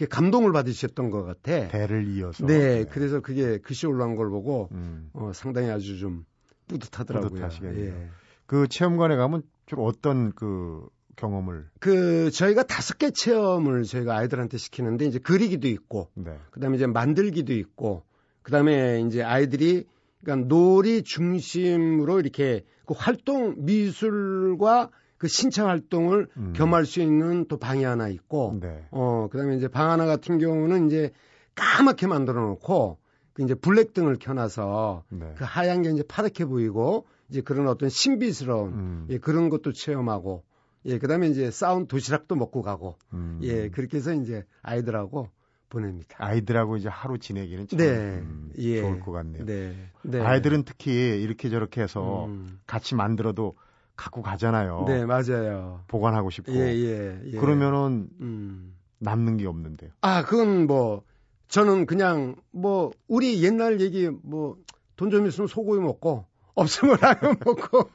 감동을 0.10 0.52
받으셨던 0.52 1.10
것 1.10 1.24
같아. 1.24 1.68
배를 1.70 2.08
이어서. 2.10 2.46
네, 2.46 2.86
그래서 2.86 3.20
그게 3.20 3.58
글씨 3.58 3.88
올라온 3.88 4.16
걸 4.16 4.30
보고 4.30 4.70
음. 4.74 5.10
어, 5.14 5.32
상당히 5.34 5.70
아주 5.70 5.98
좀 5.98 6.26
뿌듯하더라고요. 6.68 7.30
뿌듯하시겠네요. 7.30 7.86
예. 7.86 8.10
그 8.46 8.68
체험관에 8.68 9.16
가면 9.16 9.42
주로 9.66 9.86
어떤 9.86 10.32
그 10.34 10.88
경험을 11.16 11.68
그 11.80 12.30
저희가 12.32 12.64
다섯 12.64 12.98
개 12.98 13.12
체험을 13.12 13.84
저희가 13.84 14.16
아이들한테 14.16 14.58
시키는데 14.58 15.06
이제 15.06 15.20
그리기도 15.20 15.68
있고 15.68 16.10
네. 16.14 16.38
그다음에 16.52 16.78
이제 16.78 16.86
만들기도 16.86 17.54
있고 17.54 18.04
그다음에 18.44 19.02
이제 19.02 19.24
아이들이 19.24 19.86
그러니까 20.28 20.48
놀이 20.50 21.04
중심으로 21.04 22.20
이렇게 22.20 22.66
그 22.86 22.94
활동 22.98 23.56
미술과 23.60 24.90
그 25.18 25.30
신체 25.30 25.62
활동을 25.62 26.28
음. 26.36 26.54
겸할 26.54 26.86
수 26.86 27.02
있는 27.02 27.46
또 27.48 27.58
방이 27.58 27.86
하나 27.86 28.10
있고 28.10 28.58
네. 28.60 28.86
어 28.92 29.30
그다음에 29.32 29.56
이제 29.56 29.70
방 29.70 29.90
하나 29.90 30.06
같은 30.06 30.38
경우는 30.38 30.88
이제 30.88 31.12
까맣게 31.56 32.08
만들어 32.08 32.42
놓고 32.42 32.98
그 33.32 33.44
이제 33.44 33.56
블랙등을 33.56 34.18
켜놔서 34.20 35.06
네. 35.10 35.34
그 35.38 35.46
하얀 35.46 35.82
게 35.82 35.92
이제 35.92 36.04
파랗게 36.06 36.44
보이고 36.44 37.08
이제 37.30 37.40
그런 37.40 37.70
어떤 37.70 37.88
신비스러운 37.88 38.74
음. 38.74 39.08
예, 39.10 39.20
그런 39.20 39.48
것도 39.50 39.72
체험하고 39.72 40.44
예, 40.86 41.00
그다음에 41.00 41.28
이제 41.28 41.52
싸운 41.52 41.88
도시락도 41.88 42.36
먹고 42.36 42.64
가고 42.64 42.98
음. 43.14 43.40
예, 43.44 43.70
그렇게 43.70 43.98
해서 43.98 44.14
이제 44.14 44.44
아이들하고 44.62 45.30
보냅니다. 45.70 46.16
아이들하고 46.20 46.78
이제 46.78 46.90
하루 46.90 47.18
지내기는 47.18 47.68
참 47.68 47.78
네, 47.78 47.86
음, 48.20 48.52
예. 48.58 48.82
좋을 48.82 49.00
것 49.00 49.12
같네요. 49.12 49.46
네. 49.46 49.76
네. 50.04 50.22
아이들은 50.22 50.64
특히 50.64 50.92
이렇게 51.22 51.50
저렇게 51.50 51.82
해서 51.82 52.26
음. 52.26 52.60
같이 52.66 52.96
만들어도 52.96 53.56
갖고 53.96 54.22
가잖아요. 54.22 54.86
네, 54.88 55.06
맞아요. 55.06 55.82
보관하고 55.88 56.30
싶고. 56.30 56.54
예, 56.54 56.74
예, 56.76 57.22
예. 57.26 57.38
그러면은 57.38 58.08
음. 58.22 58.76
남는 59.00 59.38
게 59.38 59.46
없는데요. 59.48 59.92
아, 60.02 60.24
그건 60.24 60.68
뭐 60.68 61.04
저는 61.48 61.86
그냥 61.86 62.36
뭐 62.52 62.92
우리 63.08 63.44
옛날 63.44 63.80
얘기 63.82 64.10
뭐 64.10 64.58
돈 64.98 65.12
좀 65.12 65.28
있으면 65.28 65.48
소고기 65.48 65.80
먹고 65.80 66.26
없으면 66.56 66.98
라면 67.02 67.38
먹고 67.46 67.88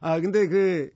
아 0.00 0.20
근데 0.20 0.46
그 0.46 0.90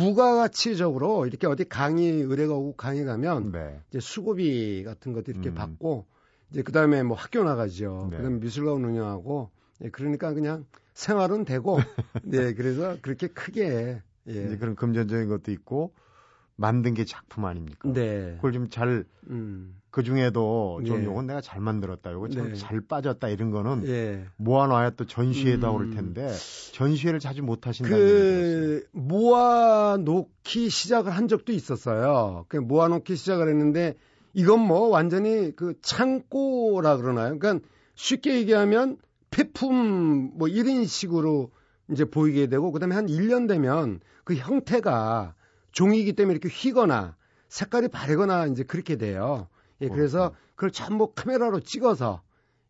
부가가치적으로 0.00 1.26
이렇게 1.26 1.46
어디 1.46 1.64
강의 1.64 2.10
의뢰가 2.22 2.54
오고 2.54 2.76
강의 2.76 3.04
가면 3.04 3.52
네. 3.52 3.80
이제 3.90 4.00
수고비 4.00 4.82
같은 4.84 5.12
것도 5.12 5.30
이렇게 5.30 5.50
음. 5.50 5.54
받고 5.54 6.06
이제 6.50 6.62
그다음에 6.62 7.02
뭐 7.02 7.16
학교 7.16 7.44
나가죠. 7.44 8.08
네. 8.10 8.16
그다음에 8.16 8.38
미술관 8.38 8.82
운영하고 8.84 9.50
예, 9.84 9.90
그러니까 9.90 10.32
그냥 10.32 10.64
생활은 10.94 11.44
되고 11.44 11.78
네 12.24 12.54
그래서 12.54 12.96
그렇게 13.02 13.28
크게 13.28 14.02
이제 14.26 14.48
예. 14.52 14.56
그런 14.56 14.74
금전적인 14.74 15.28
것도 15.28 15.52
있고 15.52 15.92
만든 16.60 16.92
게 16.92 17.06
작품 17.06 17.46
아닙니까? 17.46 17.90
네. 17.90 18.34
그걸 18.36 18.52
좀잘그 18.52 19.06
음. 19.30 19.80
중에도 20.04 20.82
좀 20.84 21.00
예. 21.00 21.04
요건 21.06 21.26
내가 21.26 21.40
잘 21.40 21.58
만들었다. 21.58 22.12
요거 22.12 22.28
참 22.28 22.50
네. 22.50 22.54
잘 22.54 22.82
빠졌다 22.82 23.26
이런 23.28 23.50
거는 23.50 23.88
예. 23.88 24.26
모아놔야 24.36 24.90
또 24.90 25.06
전시회도 25.06 25.66
음. 25.70 25.74
오를 25.74 25.90
텐데 25.90 26.30
전시회를 26.72 27.18
자주 27.18 27.42
못 27.42 27.66
하신다는. 27.66 27.96
그 27.98 28.86
모아놓기 28.92 30.68
시작을 30.68 31.10
한 31.12 31.28
적도 31.28 31.52
있었어요. 31.52 32.44
그 32.48 32.58
모아놓기 32.58 33.16
시작을 33.16 33.48
했는데 33.48 33.94
이건 34.34 34.60
뭐 34.60 34.88
완전히 34.88 35.56
그 35.56 35.80
창고라 35.80 36.98
그러나요? 36.98 37.38
그러니까 37.38 37.66
쉽게 37.94 38.34
얘기하면 38.34 38.98
폐품 39.30 40.32
뭐 40.34 40.46
이런 40.46 40.84
식으로 40.84 41.52
이제 41.90 42.04
보이게 42.04 42.48
되고 42.48 42.70
그다음에 42.70 42.94
한 42.94 43.06
1년 43.06 43.48
되면 43.48 44.00
그 44.24 44.34
형태가 44.34 45.34
종이기 45.72 46.12
때문에 46.14 46.32
이렇게 46.32 46.48
휘거나 46.48 47.16
색깔이 47.48 47.88
바래거나 47.88 48.46
이제 48.46 48.62
그렇게 48.62 48.96
돼요. 48.96 49.48
예, 49.80 49.88
그래서 49.88 50.34
그걸 50.54 50.70
전부 50.70 51.12
카메라로 51.14 51.60
찍어서 51.60 52.22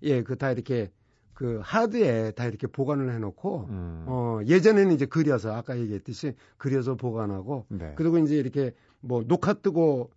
예, 0.03 0.23
그 0.23 0.37
다 0.37 0.53
이렇게 0.53 0.91
그 1.35 1.59
하드에 1.63 2.33
다 2.33 2.45
이렇게 2.45 2.67
보관을 2.67 3.13
해놓고 3.15 3.67
음. 3.71 4.05
어, 4.07 4.41
예전에는 4.47 4.93
이제 4.93 5.07
그려서 5.07 5.55
아까 5.55 5.79
얘기했듯이 5.79 6.35
그려서 6.59 6.97
보관하고 6.97 7.65
네. 7.69 7.95
그리고 7.97 8.19
이제 8.19 8.37
이렇게 8.37 8.75
뭐 9.01 9.25
녹화 9.27 9.55
뜨고 9.55 10.11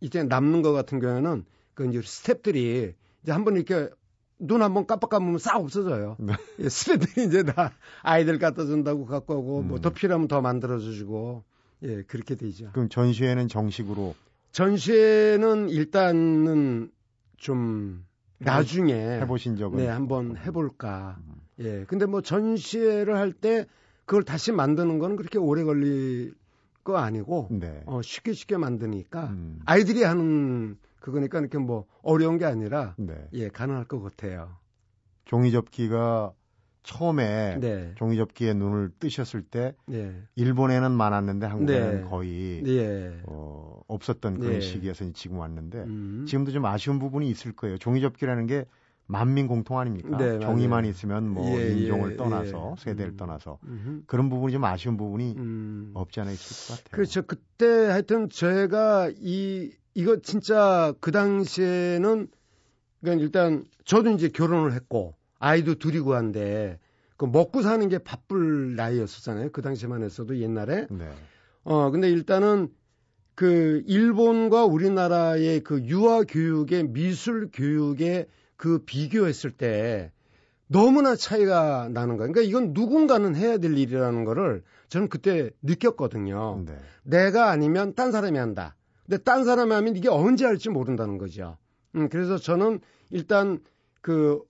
이제 0.00 0.22
남는 0.22 0.62
것 0.62 0.72
같은 0.72 1.00
경우에는 1.00 1.44
그 1.74 1.88
이제 1.88 1.98
스탭들이 1.98 2.94
이제 3.22 3.32
한번 3.32 3.56
이렇게 3.56 3.90
눈 4.38 4.62
한번 4.62 4.86
깜빡 4.86 5.10
감으면 5.10 5.38
싹 5.38 5.56
없어져요. 5.56 6.16
네. 6.20 6.34
예, 6.60 6.64
스탭들이 6.64 7.26
이제 7.26 7.42
다 7.42 7.72
아이들 8.02 8.38
갖다 8.38 8.64
준다고 8.64 9.06
갖고 9.06 9.38
오고 9.38 9.62
뭐 9.62 9.78
음. 9.78 9.82
더 9.82 9.90
필요하면 9.90 10.28
더 10.28 10.40
만들어 10.40 10.78
주시고 10.78 11.42
예, 11.82 12.02
그렇게 12.02 12.34
되죠. 12.34 12.70
그럼 12.72 12.88
전시회는 12.88 13.48
정식으로 13.48 14.14
전시회는 14.52 15.68
일단은 15.70 16.90
좀 17.36 18.04
나중에 18.38 18.92
해보신 19.20 19.56
적은 19.56 19.78
네, 19.78 19.86
한번 19.86 20.36
해볼까. 20.36 21.18
음. 21.20 21.34
예. 21.60 21.84
근데 21.84 22.06
뭐 22.06 22.20
전시회를 22.22 23.16
할 23.16 23.32
때 23.32 23.66
그걸 24.04 24.24
다시 24.24 24.50
만드는 24.50 24.98
건 24.98 25.16
그렇게 25.16 25.38
오래 25.38 25.62
걸릴 25.62 26.34
거 26.82 26.96
아니고 26.96 27.48
네. 27.50 27.82
어, 27.86 28.02
쉽게 28.02 28.32
쉽게 28.32 28.56
만드니까 28.56 29.28
음. 29.28 29.60
아이들이 29.66 30.02
하는 30.02 30.78
그거니까 31.00 31.38
이렇게 31.38 31.58
뭐 31.58 31.86
어려운 32.02 32.36
게 32.38 32.44
아니라 32.44 32.94
네. 32.98 33.14
예, 33.34 33.48
가능할 33.48 33.84
것 33.84 34.00
같아요. 34.00 34.56
종이접기가 35.26 36.32
처음에 36.82 37.58
네. 37.60 37.92
종이접기에 37.96 38.54
눈을 38.54 38.90
뜨셨을 38.98 39.42
때 39.42 39.74
네. 39.86 40.14
일본에는 40.34 40.90
많았는데 40.90 41.46
한국에는 41.46 42.02
네. 42.02 42.08
거의 42.08 42.62
예. 42.66 43.20
어, 43.24 43.80
없었던 43.86 44.38
그런 44.38 44.54
네. 44.54 44.60
시기에서 44.60 45.10
지금 45.12 45.38
왔는데 45.38 45.78
음. 45.78 46.24
지금도 46.26 46.52
좀 46.52 46.64
아쉬운 46.66 46.98
부분이 46.98 47.28
있을 47.28 47.52
거예요. 47.52 47.78
종이접기라는 47.78 48.46
게 48.46 48.64
만민 49.06 49.48
공통 49.48 49.78
아닙니까? 49.78 50.16
네, 50.16 50.38
맞아요. 50.38 50.40
있으면 50.88 51.28
뭐 51.28 51.44
예, 51.60 51.72
인종을 51.72 52.12
예, 52.12 52.16
떠나서 52.16 52.76
예. 52.78 52.82
세대를 52.82 53.12
음. 53.12 53.16
떠나서 53.16 53.58
음흠. 53.64 54.02
그런 54.06 54.30
부분이 54.30 54.52
좀 54.52 54.64
아쉬운 54.64 54.96
부분이 54.96 55.34
음. 55.36 55.90
없지 55.94 56.20
않아 56.20 56.30
있을 56.30 56.68
것 56.68 56.84
같아요. 56.84 56.96
그렇죠. 56.96 57.22
그때 57.22 57.66
하여튼 57.66 58.28
제가 58.28 59.10
이 59.16 59.72
이거 59.94 60.20
진짜 60.20 60.94
그 61.00 61.10
당시에는 61.10 62.28
그러니까 63.00 63.24
일단 63.24 63.64
저도 63.84 64.10
이제 64.10 64.28
결혼을 64.28 64.72
했고 64.74 65.14
아이도 65.40 65.74
둘이고 65.74 66.14
한데 66.14 66.78
그 67.16 67.24
먹고 67.24 67.62
사는 67.62 67.86
게 67.88 67.98
바쁠 67.98 68.76
나이였었잖아요. 68.76 69.50
그 69.50 69.60
당시만 69.60 70.04
했어도 70.04 70.38
옛날에. 70.38 70.86
네. 70.90 71.10
어 71.64 71.90
근데 71.90 72.08
일단은 72.08 72.68
그 73.34 73.82
일본과 73.86 74.64
우리나라의 74.64 75.60
그 75.60 75.82
유아 75.82 76.22
교육의 76.24 76.88
미술 76.88 77.50
교육의 77.52 78.26
그 78.56 78.84
비교했을 78.84 79.50
때 79.50 80.12
너무나 80.66 81.16
차이가 81.16 81.88
나는 81.90 82.16
거예요. 82.16 82.32
그러니까 82.32 82.42
이건 82.42 82.72
누군가는 82.74 83.34
해야 83.34 83.58
될 83.58 83.76
일이라는 83.76 84.24
거를 84.24 84.62
저는 84.88 85.08
그때 85.08 85.50
느꼈거든요. 85.62 86.62
네. 86.64 86.78
내가 87.02 87.50
아니면 87.50 87.94
딴 87.94 88.12
사람이 88.12 88.38
한다. 88.38 88.76
근데 89.06 89.22
딴 89.24 89.44
사람이 89.44 89.72
하면 89.72 89.96
이게 89.96 90.08
언제 90.08 90.44
할지 90.44 90.68
모른다는 90.68 91.18
거죠. 91.18 91.56
음, 91.96 92.08
그래서 92.08 92.38
저는 92.38 92.80
일단 93.10 93.58
그, 94.00 94.40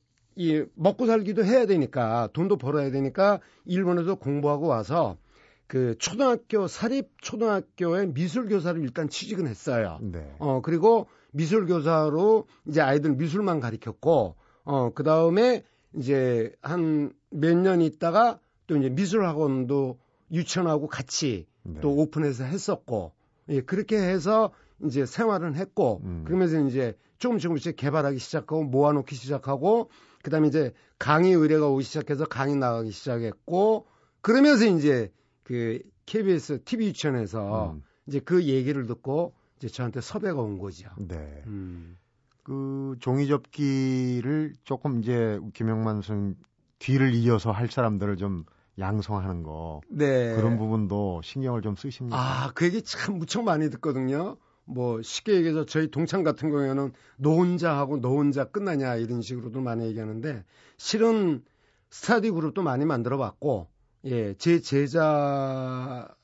이, 0.41 0.65
먹고 0.75 1.05
살기도 1.07 1.45
해야 1.45 1.67
되니까, 1.67 2.31
돈도 2.33 2.57
벌어야 2.57 2.91
되니까, 2.91 3.41
일본에서 3.67 4.15
공부하고 4.15 4.67
와서, 4.69 5.19
그, 5.67 5.97
초등학교, 5.99 6.67
사립 6.67 7.11
초등학교의 7.21 8.15
미술 8.15 8.49
교사를 8.49 8.81
일단 8.83 9.11
취직은 9.11 9.47
했어요. 9.47 9.99
네. 10.01 10.35
어, 10.39 10.63
그리고 10.63 11.09
미술 11.33 11.67
교사로 11.67 12.47
이제 12.67 12.81
아이들 12.81 13.13
미술만 13.17 13.61
가르쳤고, 13.61 14.37
어, 14.65 14.91
그 14.95 15.03
다음에 15.05 15.63
이제 15.95 16.53
한 16.63 17.13
몇 17.33 17.55
년 17.57 17.81
있다가 17.83 18.41
또 18.67 18.77
이제 18.77 18.89
미술 18.89 19.25
학원도 19.27 19.99
유치원하고 20.33 20.89
같이 20.89 21.47
네. 21.65 21.81
또 21.81 21.91
오픈해서 21.97 22.45
했었고, 22.45 23.13
예, 23.51 23.61
그렇게 23.61 23.97
해서 23.99 24.53
이제 24.87 25.05
생활은 25.07 25.55
했고, 25.55 26.01
음. 26.05 26.25
그러면서 26.27 26.59
이제 26.67 26.97
조금 27.21 27.39
조금씩 27.39 27.77
개발하기 27.77 28.19
시작하고 28.19 28.65
모아놓기 28.65 29.15
시작하고, 29.15 29.91
그 30.23 30.31
다음에 30.31 30.49
이제 30.49 30.73
강의 30.99 31.33
의뢰가 31.33 31.69
오기 31.69 31.85
시작해서 31.85 32.25
강의 32.25 32.57
나가기 32.57 32.91
시작했고, 32.91 33.87
그러면서 34.23 34.67
이제 34.67 35.13
그 35.45 35.81
KBS 36.07 36.65
TV 36.65 36.89
유치원에서 36.89 37.73
음. 37.73 37.83
이제 38.07 38.21
그 38.21 38.45
얘기를 38.45 38.87
듣고 38.87 39.35
이제 39.59 39.69
저한테 39.69 40.01
섭외가 40.01 40.41
온 40.41 40.59
거죠. 40.59 40.89
네. 40.99 41.43
음. 41.47 41.97
그 42.43 42.97
종이 43.01 43.29
접기를 43.29 44.55
조금 44.65 45.01
이제 45.01 45.39
김영만 45.53 46.03
선생 46.03 46.35
뒤를 46.79 47.15
이어서 47.15 47.53
할 47.53 47.71
사람들을 47.71 48.17
좀 48.17 48.45
양성하는 48.79 49.43
거 49.43 49.83
네. 49.91 50.35
그런 50.35 50.57
부분도 50.57 51.21
신경을 51.23 51.61
좀 51.61 51.77
쓰십니까? 51.77 52.17
아, 52.19 52.53
그 52.55 52.65
얘기 52.65 52.83
참 52.83 53.19
무척 53.19 53.43
많이 53.43 53.69
듣거든요. 53.71 54.39
뭐 54.71 55.03
쉽게 55.03 55.35
얘기해서 55.35 55.67
저희 55.67 55.91
동창 55.91 56.23
같은 56.23 56.51
경우에는 56.51 56.93
너 57.17 57.31
혼자 57.35 57.77
하고 57.77 58.01
너 58.01 58.11
혼자 58.11 58.45
끝나냐 58.45 58.97
이런 58.97 59.21
식으로도 59.23 59.61
많이 59.61 59.85
얘기하는데 59.87 60.45
실은 60.77 61.43
스타디 61.91 62.31
그룹도 62.31 62.63
많이 62.63 62.85
만들어 62.85 63.19
봤고 63.19 63.69
예, 64.05 64.35
제 64.35 64.61
제자도 64.61 66.15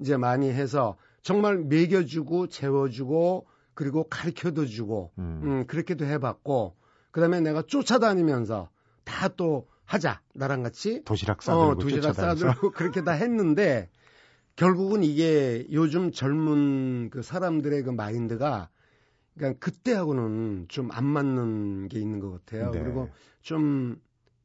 이제 0.00 0.16
많이 0.16 0.50
해서 0.50 0.96
정말 1.22 1.58
먹여주고 1.58 2.48
재워주고 2.48 3.46
그리고 3.74 4.04
가르쳐도 4.04 4.66
주고 4.66 5.12
음. 5.18 5.40
음, 5.42 5.66
그렇게도 5.66 6.04
해봤고 6.04 6.74
그다음에 7.12 7.40
내가 7.40 7.62
쫓아다니면서 7.62 8.68
다 9.04 9.28
또 9.36 9.68
하자 9.84 10.20
나랑 10.34 10.62
같이 10.62 11.02
도시락 11.04 11.42
싸들고 11.42 11.66
어, 11.66 11.74
도시락 11.76 12.02
쫓아다니면서. 12.14 12.46
싸들고 12.46 12.70
그렇게 12.72 13.02
다 13.02 13.12
했는데 13.12 13.90
결국은 14.60 15.02
이게 15.02 15.66
요즘 15.72 16.12
젊은 16.12 17.08
그 17.08 17.22
사람들의 17.22 17.82
그 17.82 17.90
마인드가 17.90 18.68
그러니까 19.34 19.58
그때하고는 19.58 20.66
좀 20.68 20.90
안 20.92 21.06
맞는 21.06 21.88
게 21.88 21.98
있는 21.98 22.20
것 22.20 22.30
같아요. 22.30 22.70
네. 22.70 22.82
그리고 22.82 23.08
좀 23.40 23.98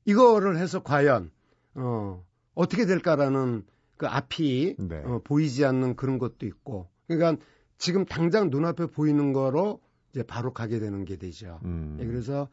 이거를 0.06 0.56
해서 0.58 0.82
과연 0.82 1.32
어 1.73 2.23
어떻게 2.54 2.86
될까라는 2.86 3.65
그 3.97 4.08
앞이 4.08 4.78
네. 4.80 5.04
어, 5.04 5.19
보이지 5.21 5.65
않는 5.65 5.97
그런 5.97 6.17
것도 6.17 6.45
있고 6.45 6.88
그러니까 7.08 7.43
지금 7.78 8.06
당장 8.06 8.49
눈앞에 8.49 8.86
보이는 8.86 9.34
거로 9.34 9.82
이제 10.12 10.23
바로 10.23 10.54
가게 10.54 10.80
되는 10.80 11.04
게 11.04 11.17
되죠. 11.17 11.60
음. 11.65 11.97
예, 11.99 12.06
그래서 12.06 12.47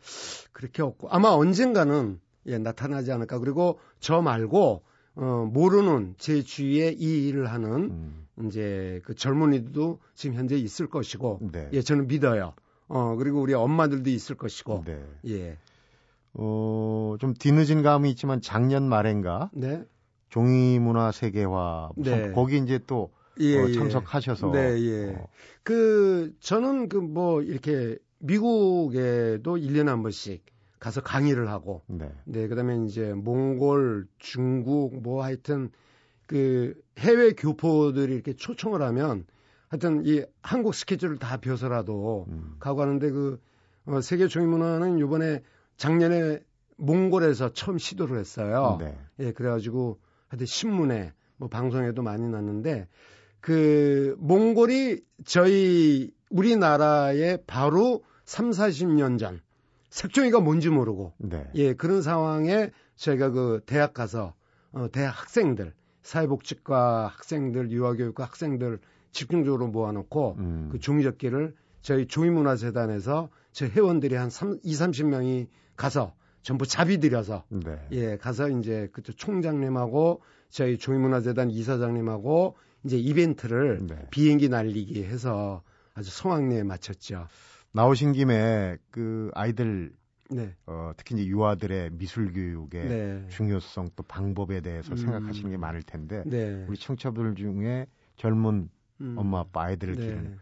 그렇게 0.51 0.83
없고 0.83 1.11
아마 1.11 1.29
언젠가는 1.29 2.19
예, 2.47 2.59
나타나지 2.59 3.13
않을까. 3.13 3.39
그리고 3.39 3.79
저 4.01 4.21
말고 4.21 4.83
어, 5.15 5.49
모르는 5.53 6.15
제 6.19 6.43
주위에 6.43 6.97
이 6.99 7.29
일을 7.29 7.51
하는 7.51 7.91
음. 7.91 8.27
이제 8.47 9.01
그 9.05 9.15
젊은이들도 9.15 9.99
지금 10.15 10.37
현재 10.37 10.57
있을 10.57 10.87
것이고 10.89 11.41
네. 11.53 11.69
예, 11.73 11.83
저는 11.83 12.09
믿어요. 12.09 12.55
어, 12.89 13.17
그리고 13.17 13.41
우리 13.41 13.55
엄마들도 13.55 14.09
있을 14.11 14.37
것이고. 14.37 14.85
네. 14.87 15.05
예. 15.29 15.59
어, 16.35 17.17
좀 17.21 17.35
뒤늦은 17.35 17.83
감이 17.83 18.11
있지만 18.11 18.41
작년 18.41 18.89
말엔가 18.89 19.51
네. 19.53 19.85
종이 20.31 20.79
문화 20.79 21.13
세계화 21.13 21.91
무슨 21.95 22.23
네. 22.29 22.33
거기 22.33 22.57
이제 22.57 22.81
또 22.87 23.13
예, 23.39 23.59
어, 23.59 23.69
예. 23.69 23.73
참석하셔서 23.73 24.51
네, 24.51 24.81
예. 24.81 25.15
어, 25.15 25.29
그 25.63 26.35
저는 26.41 26.89
그 26.89 26.99
뭐 26.99 27.43
이렇게 27.43 27.99
미국에도 28.19 29.57
1년에 29.57 29.87
한 29.87 30.03
번씩 30.03 30.45
가서 30.83 31.01
강의를 31.01 31.49
하고 31.49 31.83
네. 31.87 32.13
네, 32.25 32.49
그다음에 32.49 32.85
이제 32.87 33.13
몽골, 33.15 34.09
중국 34.19 35.01
뭐 35.01 35.23
하여튼 35.23 35.71
그 36.27 36.75
해외 36.99 37.35
교포들이 37.35 38.13
이렇게 38.13 38.33
초청을 38.33 38.83
하면 38.83 39.25
하여튼 39.69 40.03
이 40.05 40.25
한국 40.43 40.75
스케줄을 40.75 41.19
다 41.19 41.37
벼서라도 41.37 42.27
음. 42.29 42.57
가고 42.59 42.83
하는데 42.83 43.11
그 43.11 43.41
어, 43.87 44.01
세계 44.01 44.27
종이문화는 44.27 44.99
요번에 44.99 45.43
작년에 45.77 46.41
몽골에서 46.79 47.53
처음 47.53 47.79
시도를 47.79 48.19
했어요. 48.19 48.79
네. 48.81 48.99
예, 49.21 49.31
그래가지고 49.31 50.01
하여튼 50.27 50.47
신문에 50.47 51.13
뭐 51.37 51.49
방송에도 51.49 52.03
많이 52.03 52.29
났는데 52.29 52.89
그 53.39 54.17
몽골이 54.19 55.01
저희 55.27 56.11
우리나라에 56.31 57.39
바로 57.47 58.03
3, 58.25 58.51
40년 58.51 59.21
전 59.21 59.41
색종이가 59.93 60.41
뭔지 60.41 60.71
모르고 60.71 61.13
네. 61.19 61.47
예, 61.55 61.75
그런 61.75 62.01
상황에 62.01 62.71
저희가 62.97 63.31
그 63.31 63.61
대학 63.67 63.93
가서 63.93 64.35
어, 64.73 64.89
대학 64.91 65.11
학생들, 65.11 65.75
사회복지과 66.01 67.09
학생들, 67.09 67.71
유아교육과 67.71 68.25
학생들 68.25 68.79
집중적으로 69.13 69.69
모아놓고 69.69 70.37
음. 70.39 70.69
그 70.73 70.79
종이접기를 70.79 71.55
저희 71.83 72.07
종이문화재단에서 72.07 73.29
저희 73.53 73.69
회원들이 73.69 74.15
한 74.15 74.31
3, 74.31 74.61
2, 74.63 74.73
30명이 74.73 75.49
가서 75.77 76.15
전부 76.41 76.67
자비 76.67 76.99
들여서 76.99 77.45
네. 77.51 77.79
예, 77.93 78.17
가서 78.17 78.49
이제 78.49 78.89
그때 78.93 79.13
총장님하고 79.13 80.23
저희 80.49 80.79
종이문화재단 80.79 81.51
이사장님하고 81.51 82.57
이제 82.85 82.97
이벤트를 82.97 83.87
네. 83.87 84.07
비행기 84.11 84.49
날리기 84.49 85.05
해서 85.05 85.63
아주 85.93 86.11
성황리에 86.11 86.63
마쳤죠. 86.63 87.27
나오신 87.73 88.13
김에 88.13 88.77
그 88.91 89.31
아이들 89.35 89.93
네. 90.31 90.55
어, 90.67 90.93
특히 90.97 91.15
이제 91.17 91.27
유아들의 91.27 91.91
미술 91.93 92.33
교육의 92.33 92.89
네. 92.89 93.27
중요성 93.29 93.91
또 93.97 94.03
방법에 94.03 94.61
대해서 94.61 94.93
음. 94.93 94.97
생각하시는 94.97 95.51
게 95.51 95.57
많을 95.57 95.83
텐데 95.83 96.23
네. 96.27 96.65
우리 96.69 96.77
청취자들 96.77 97.35
중에 97.35 97.87
젊은 98.17 98.69
음. 99.01 99.15
엄마 99.19 99.41
아빠 99.41 99.65
아이들을 99.65 99.97
네. 99.97 100.01
기르는 100.01 100.39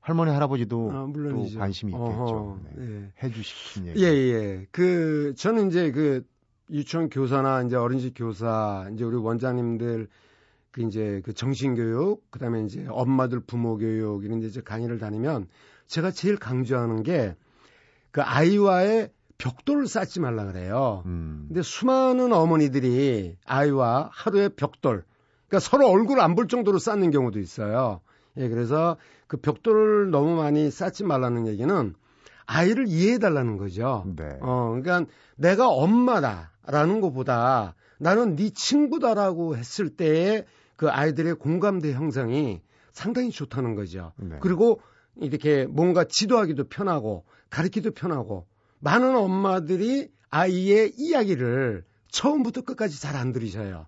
할머니 0.00 0.30
할아버지도 0.30 0.90
아, 0.92 1.12
또. 1.12 1.58
관심이 1.58 1.92
있겠죠. 1.92 2.58
네. 2.74 2.84
예. 2.84 3.12
해주시는 3.22 3.88
얘기. 3.88 4.02
예, 4.02 4.08
예. 4.08 4.66
그, 4.70 5.34
저는 5.36 5.68
이제 5.68 5.90
그 5.92 6.24
유치원 6.70 7.10
교사나 7.10 7.62
이제 7.62 7.76
어린이집 7.76 8.14
교사, 8.16 8.88
이제 8.94 9.04
우리 9.04 9.16
원장님들 9.16 10.08
그 10.70 10.82
이제 10.82 11.20
그 11.24 11.34
정신교육, 11.34 12.30
그 12.30 12.38
다음에 12.38 12.62
이제 12.62 12.86
엄마들 12.88 13.40
부모 13.40 13.76
교육 13.76 14.24
이런 14.24 14.40
데 14.40 14.46
이제 14.46 14.62
강의를 14.62 14.98
다니면 14.98 15.48
제가 15.90 16.10
제일 16.10 16.36
강조하는 16.36 17.02
게 17.02 17.36
그 18.10 18.22
아이와의 18.22 19.10
벽돌을 19.38 19.86
쌓지 19.86 20.20
말라 20.20 20.44
그래요. 20.44 21.02
음. 21.06 21.44
근데 21.48 21.62
수많은 21.62 22.32
어머니들이 22.32 23.36
아이와 23.46 24.10
하루에 24.12 24.48
벽돌, 24.50 25.04
그러니까 25.48 25.60
서로 25.60 25.88
얼굴 25.88 26.20
안 26.20 26.34
볼 26.34 26.46
정도로 26.48 26.78
쌓는 26.78 27.10
경우도 27.10 27.38
있어요. 27.38 28.00
예, 28.36 28.48
그래서 28.48 28.96
그 29.26 29.38
벽돌을 29.38 30.10
너무 30.10 30.36
많이 30.36 30.70
쌓지 30.70 31.04
말라는 31.04 31.46
얘기는 31.46 31.94
아이를 32.46 32.88
이해해 32.88 33.18
달라는 33.18 33.56
거죠. 33.56 34.04
네. 34.16 34.38
어, 34.40 34.76
그러니까 34.80 35.10
내가 35.36 35.68
엄마다라는 35.68 37.00
것보다 37.00 37.74
나는 37.98 38.36
네 38.36 38.50
친구다라고 38.50 39.56
했을 39.56 39.88
때의 39.88 40.44
그 40.76 40.90
아이들의 40.90 41.34
공감대 41.34 41.92
형성이 41.92 42.60
상당히 42.92 43.30
좋다는 43.30 43.74
거죠. 43.74 44.12
네. 44.16 44.36
그리고 44.40 44.80
이렇게 45.20 45.66
뭔가 45.66 46.04
지도하기도 46.04 46.64
편하고 46.68 47.24
가르치기도 47.50 47.92
편하고 47.92 48.46
많은 48.80 49.14
엄마들이 49.14 50.08
아이의 50.30 50.92
이야기를 50.96 51.84
처음부터 52.10 52.62
끝까지 52.62 53.00
잘 53.00 53.16
안 53.16 53.32
들으셔요. 53.32 53.86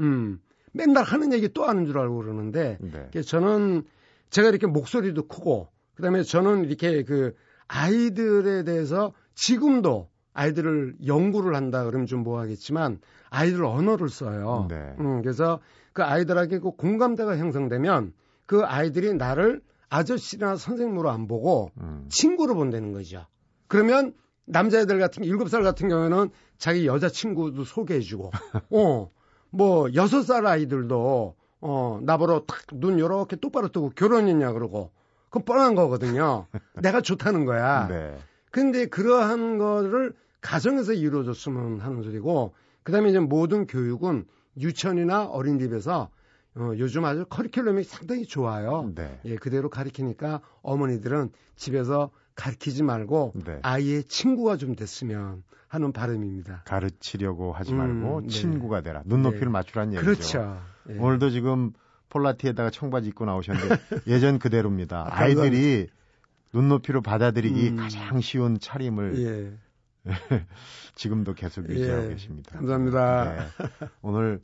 음, 0.00 0.40
맨날 0.72 1.04
하는 1.04 1.32
얘기 1.32 1.48
또 1.48 1.64
하는 1.64 1.86
줄 1.86 1.98
알고 1.98 2.16
그러는데, 2.18 2.78
네. 2.80 3.22
저는 3.22 3.84
제가 4.30 4.48
이렇게 4.48 4.66
목소리도 4.66 5.28
크고, 5.28 5.68
그 5.94 6.02
다음에 6.02 6.22
저는 6.22 6.64
이렇게 6.64 7.04
그 7.04 7.34
아이들에 7.68 8.64
대해서 8.64 9.12
지금도 9.34 10.08
아이들을 10.34 10.96
연구를 11.06 11.54
한다 11.54 11.84
그러면 11.84 12.06
좀 12.06 12.22
뭐하겠지만 12.22 13.00
아이들 13.30 13.64
언어를 13.64 14.08
써요. 14.08 14.66
네. 14.68 14.76
음, 14.98 15.22
그래서 15.22 15.60
그 15.92 16.02
아이들에게 16.02 16.58
그 16.58 16.70
공감대가 16.70 17.36
형성되면 17.36 18.14
그 18.46 18.62
아이들이 18.62 19.14
나를 19.14 19.60
아저씨나 19.92 20.56
선생님으로 20.56 21.10
안 21.10 21.28
보고 21.28 21.70
음. 21.78 22.06
친구로 22.08 22.54
본다는 22.54 22.92
거죠. 22.92 23.26
그러면 23.68 24.14
남자애들 24.46 24.98
같은 24.98 25.22
일곱 25.22 25.50
살 25.50 25.62
같은 25.62 25.88
경우에는 25.90 26.30
자기 26.56 26.86
여자친구도 26.86 27.64
소개해주고, 27.64 28.30
어, 28.70 29.10
뭐 29.50 29.88
여섯 29.94 30.22
살 30.22 30.46
아이들도 30.46 31.36
어 31.60 32.00
나보러 32.02 32.44
탁 32.46 32.62
눈 32.72 32.98
요렇게 32.98 33.36
똑바로 33.36 33.68
뜨고 33.68 33.90
결혼했냐 33.90 34.52
그러고, 34.52 34.90
그건 35.28 35.44
뻔한 35.44 35.74
거거든요. 35.74 36.46
내가 36.82 37.02
좋다는 37.02 37.44
거야. 37.44 37.86
네. 37.88 38.16
근데 38.50 38.86
그러한 38.86 39.58
거를 39.58 40.14
가정에서 40.40 40.94
이루어졌으면 40.94 41.80
하는 41.80 42.02
소리고, 42.02 42.54
그 42.82 42.92
다음에 42.92 43.10
이제 43.10 43.18
모든 43.18 43.66
교육은 43.66 44.24
유치원이나 44.58 45.26
어린이집에서 45.26 46.08
어, 46.54 46.72
요즘 46.76 47.04
아주 47.04 47.24
커리큘럼이 47.24 47.84
상당히 47.84 48.26
좋아요. 48.26 48.90
네. 48.94 49.18
예, 49.24 49.36
그대로 49.36 49.70
가르치니까 49.70 50.40
어머니들은 50.62 51.30
집에서 51.56 52.10
가르치지 52.34 52.82
말고 52.82 53.32
네. 53.44 53.58
아이의 53.62 54.04
친구가 54.04 54.56
좀 54.56 54.74
됐으면 54.74 55.42
하는 55.68 55.92
바람입니다. 55.92 56.62
가르치려고 56.66 57.52
하지 57.52 57.72
음, 57.72 57.78
말고 57.78 58.20
네. 58.22 58.28
친구가 58.28 58.82
되라. 58.82 59.02
눈높이를 59.06 59.46
네. 59.46 59.52
맞추라는 59.52 59.94
얘기죠. 59.94 60.04
그렇죠. 60.04 60.60
예. 60.90 60.98
오늘도 60.98 61.30
지금 61.30 61.72
폴라티에다가 62.10 62.68
청바지 62.70 63.08
입고 63.08 63.24
나오셨는데 63.24 63.76
예전 64.08 64.38
그대로입니다. 64.38 65.06
아, 65.08 65.20
아이들이 65.22 65.88
눈높이로 66.52 67.00
받아들이기 67.00 67.70
음. 67.70 67.76
가장 67.76 68.20
쉬운 68.20 68.58
차림을 68.58 69.58
예. 70.04 70.10
지금도 70.94 71.32
계속 71.32 71.68
유지하고 71.70 72.06
예. 72.06 72.08
계십니다. 72.10 72.58
감사합니다. 72.58 73.24
네. 73.24 73.66
오늘 74.02 74.42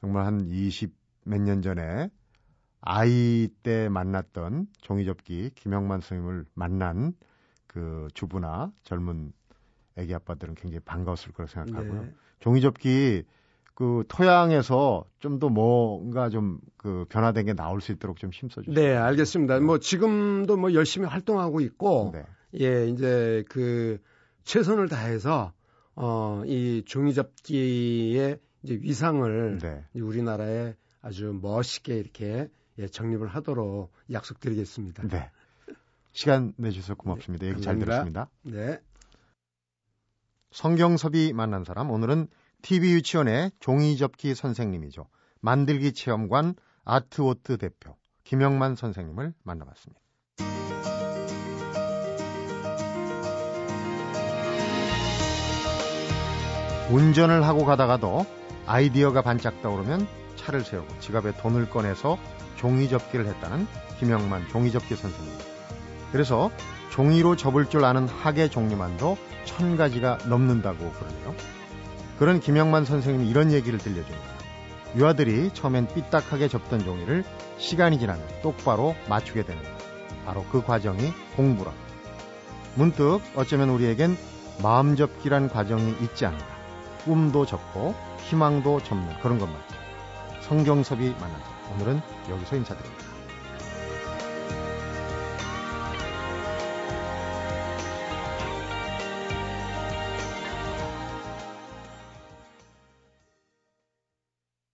정말 0.00 0.26
한 0.26 0.46
20 0.46 1.05
몇 1.26 1.40
년 1.40 1.60
전에 1.62 2.08
아이 2.80 3.48
때 3.62 3.88
만났던 3.88 4.68
종이접기 4.80 5.50
김영만 5.54 6.00
선생님을 6.00 6.46
만난 6.54 7.14
그 7.66 8.08
주부나 8.14 8.72
젊은 8.84 9.32
애기 9.96 10.14
아빠들은 10.14 10.54
굉장히 10.54 10.80
반가웠을 10.80 11.32
거라고 11.32 11.50
생각하고요. 11.52 12.02
네. 12.02 12.12
종이접기 12.40 13.24
그 13.74 14.04
토양에서 14.08 15.04
좀 15.18 15.38
더 15.38 15.48
뭔가 15.48 16.28
좀 16.30 16.60
그 16.76 17.04
변화된 17.08 17.46
게 17.46 17.52
나올 17.52 17.80
수 17.80 17.90
있도록 17.90 18.18
좀 18.18 18.30
힘써 18.32 18.62
주세요. 18.62 18.80
네, 18.80 18.94
알겠습니다. 18.94 19.58
뭐 19.58 19.78
지금도 19.78 20.56
뭐 20.56 20.72
열심히 20.72 21.08
활동하고 21.08 21.60
있고, 21.60 22.12
네. 22.14 22.24
예, 22.60 22.86
이제 22.86 23.42
그 23.48 23.98
최선을 24.44 24.88
다해서 24.88 25.52
어, 25.96 26.42
이 26.46 26.84
종이접기의 26.86 28.38
이제 28.62 28.74
위상을 28.80 29.58
네. 29.58 29.84
이 29.94 30.00
우리나라에 30.00 30.74
아주 31.06 31.38
멋있게 31.40 31.98
이렇게 31.98 32.48
예, 32.78 32.88
정립을 32.88 33.28
하도록 33.28 33.92
약속드리겠습니다. 34.10 35.06
네. 35.06 35.30
시간 36.10 36.52
내주셔서 36.56 36.96
고맙습니다. 36.96 37.46
얘기 37.46 37.60
잘 37.60 37.78
감사합니다. 37.78 38.28
들었습니다. 38.42 38.72
네. 38.72 38.80
성경섭이 40.50 41.32
만난 41.32 41.62
사람 41.62 41.92
오늘은 41.92 42.26
TV 42.62 42.92
유치원의 42.94 43.52
종이 43.60 43.96
접기 43.96 44.34
선생님이죠. 44.34 45.06
만들기 45.40 45.92
체험관 45.92 46.56
아트워트 46.84 47.56
대표 47.58 47.94
김영만 48.24 48.74
선생님을 48.74 49.32
만나봤습니다. 49.44 50.00
운전을 56.90 57.44
하고 57.44 57.64
가다가도 57.64 58.26
아이디어가 58.66 59.22
반짝 59.22 59.62
떠오르면 59.62 60.25
차를 60.46 60.64
세우고 60.64 61.00
지갑에 61.00 61.32
돈을 61.38 61.68
꺼내서 61.68 62.18
종이 62.56 62.88
접기를 62.88 63.26
했다는 63.26 63.66
김영만 63.98 64.48
종이 64.48 64.70
접기 64.70 64.94
선생님. 64.94 65.32
그래서 66.12 66.50
종이로 66.90 67.36
접을 67.36 67.68
줄 67.68 67.84
아는 67.84 68.08
학의 68.08 68.48
종류만도 68.50 69.18
천 69.44 69.76
가지가 69.76 70.18
넘는다고 70.28 70.90
그러네요. 70.92 71.34
그런 72.18 72.40
김영만 72.40 72.84
선생님이 72.84 73.28
이런 73.28 73.52
얘기를 73.52 73.78
들려줍니다. 73.78 74.36
유아들이 74.96 75.50
처음엔 75.52 75.88
삐딱하게 75.88 76.48
접던 76.48 76.80
종이를 76.84 77.24
시간이 77.58 77.98
지나면 77.98 78.24
똑바로 78.42 78.94
맞추게 79.08 79.42
되는 79.42 79.62
것. 79.62 79.70
바로 80.24 80.44
그 80.50 80.62
과정이 80.62 81.12
공부라. 81.36 81.72
문득 82.76 83.20
어쩌면 83.34 83.68
우리에겐 83.70 84.16
마음 84.62 84.96
접기란 84.96 85.48
과정이 85.48 85.94
있지 86.00 86.24
않은가. 86.24 86.46
꿈도 87.04 87.44
접고 87.44 87.94
희망도 88.24 88.82
접는 88.82 89.20
그런 89.20 89.38
것 89.38 89.46
같죠. 89.46 89.75
성경섭이 90.48 91.10
만난 91.20 91.40
사람. 91.40 91.72
오늘은 91.74 92.00
여기서 92.30 92.56
인사드립니다. 92.56 93.05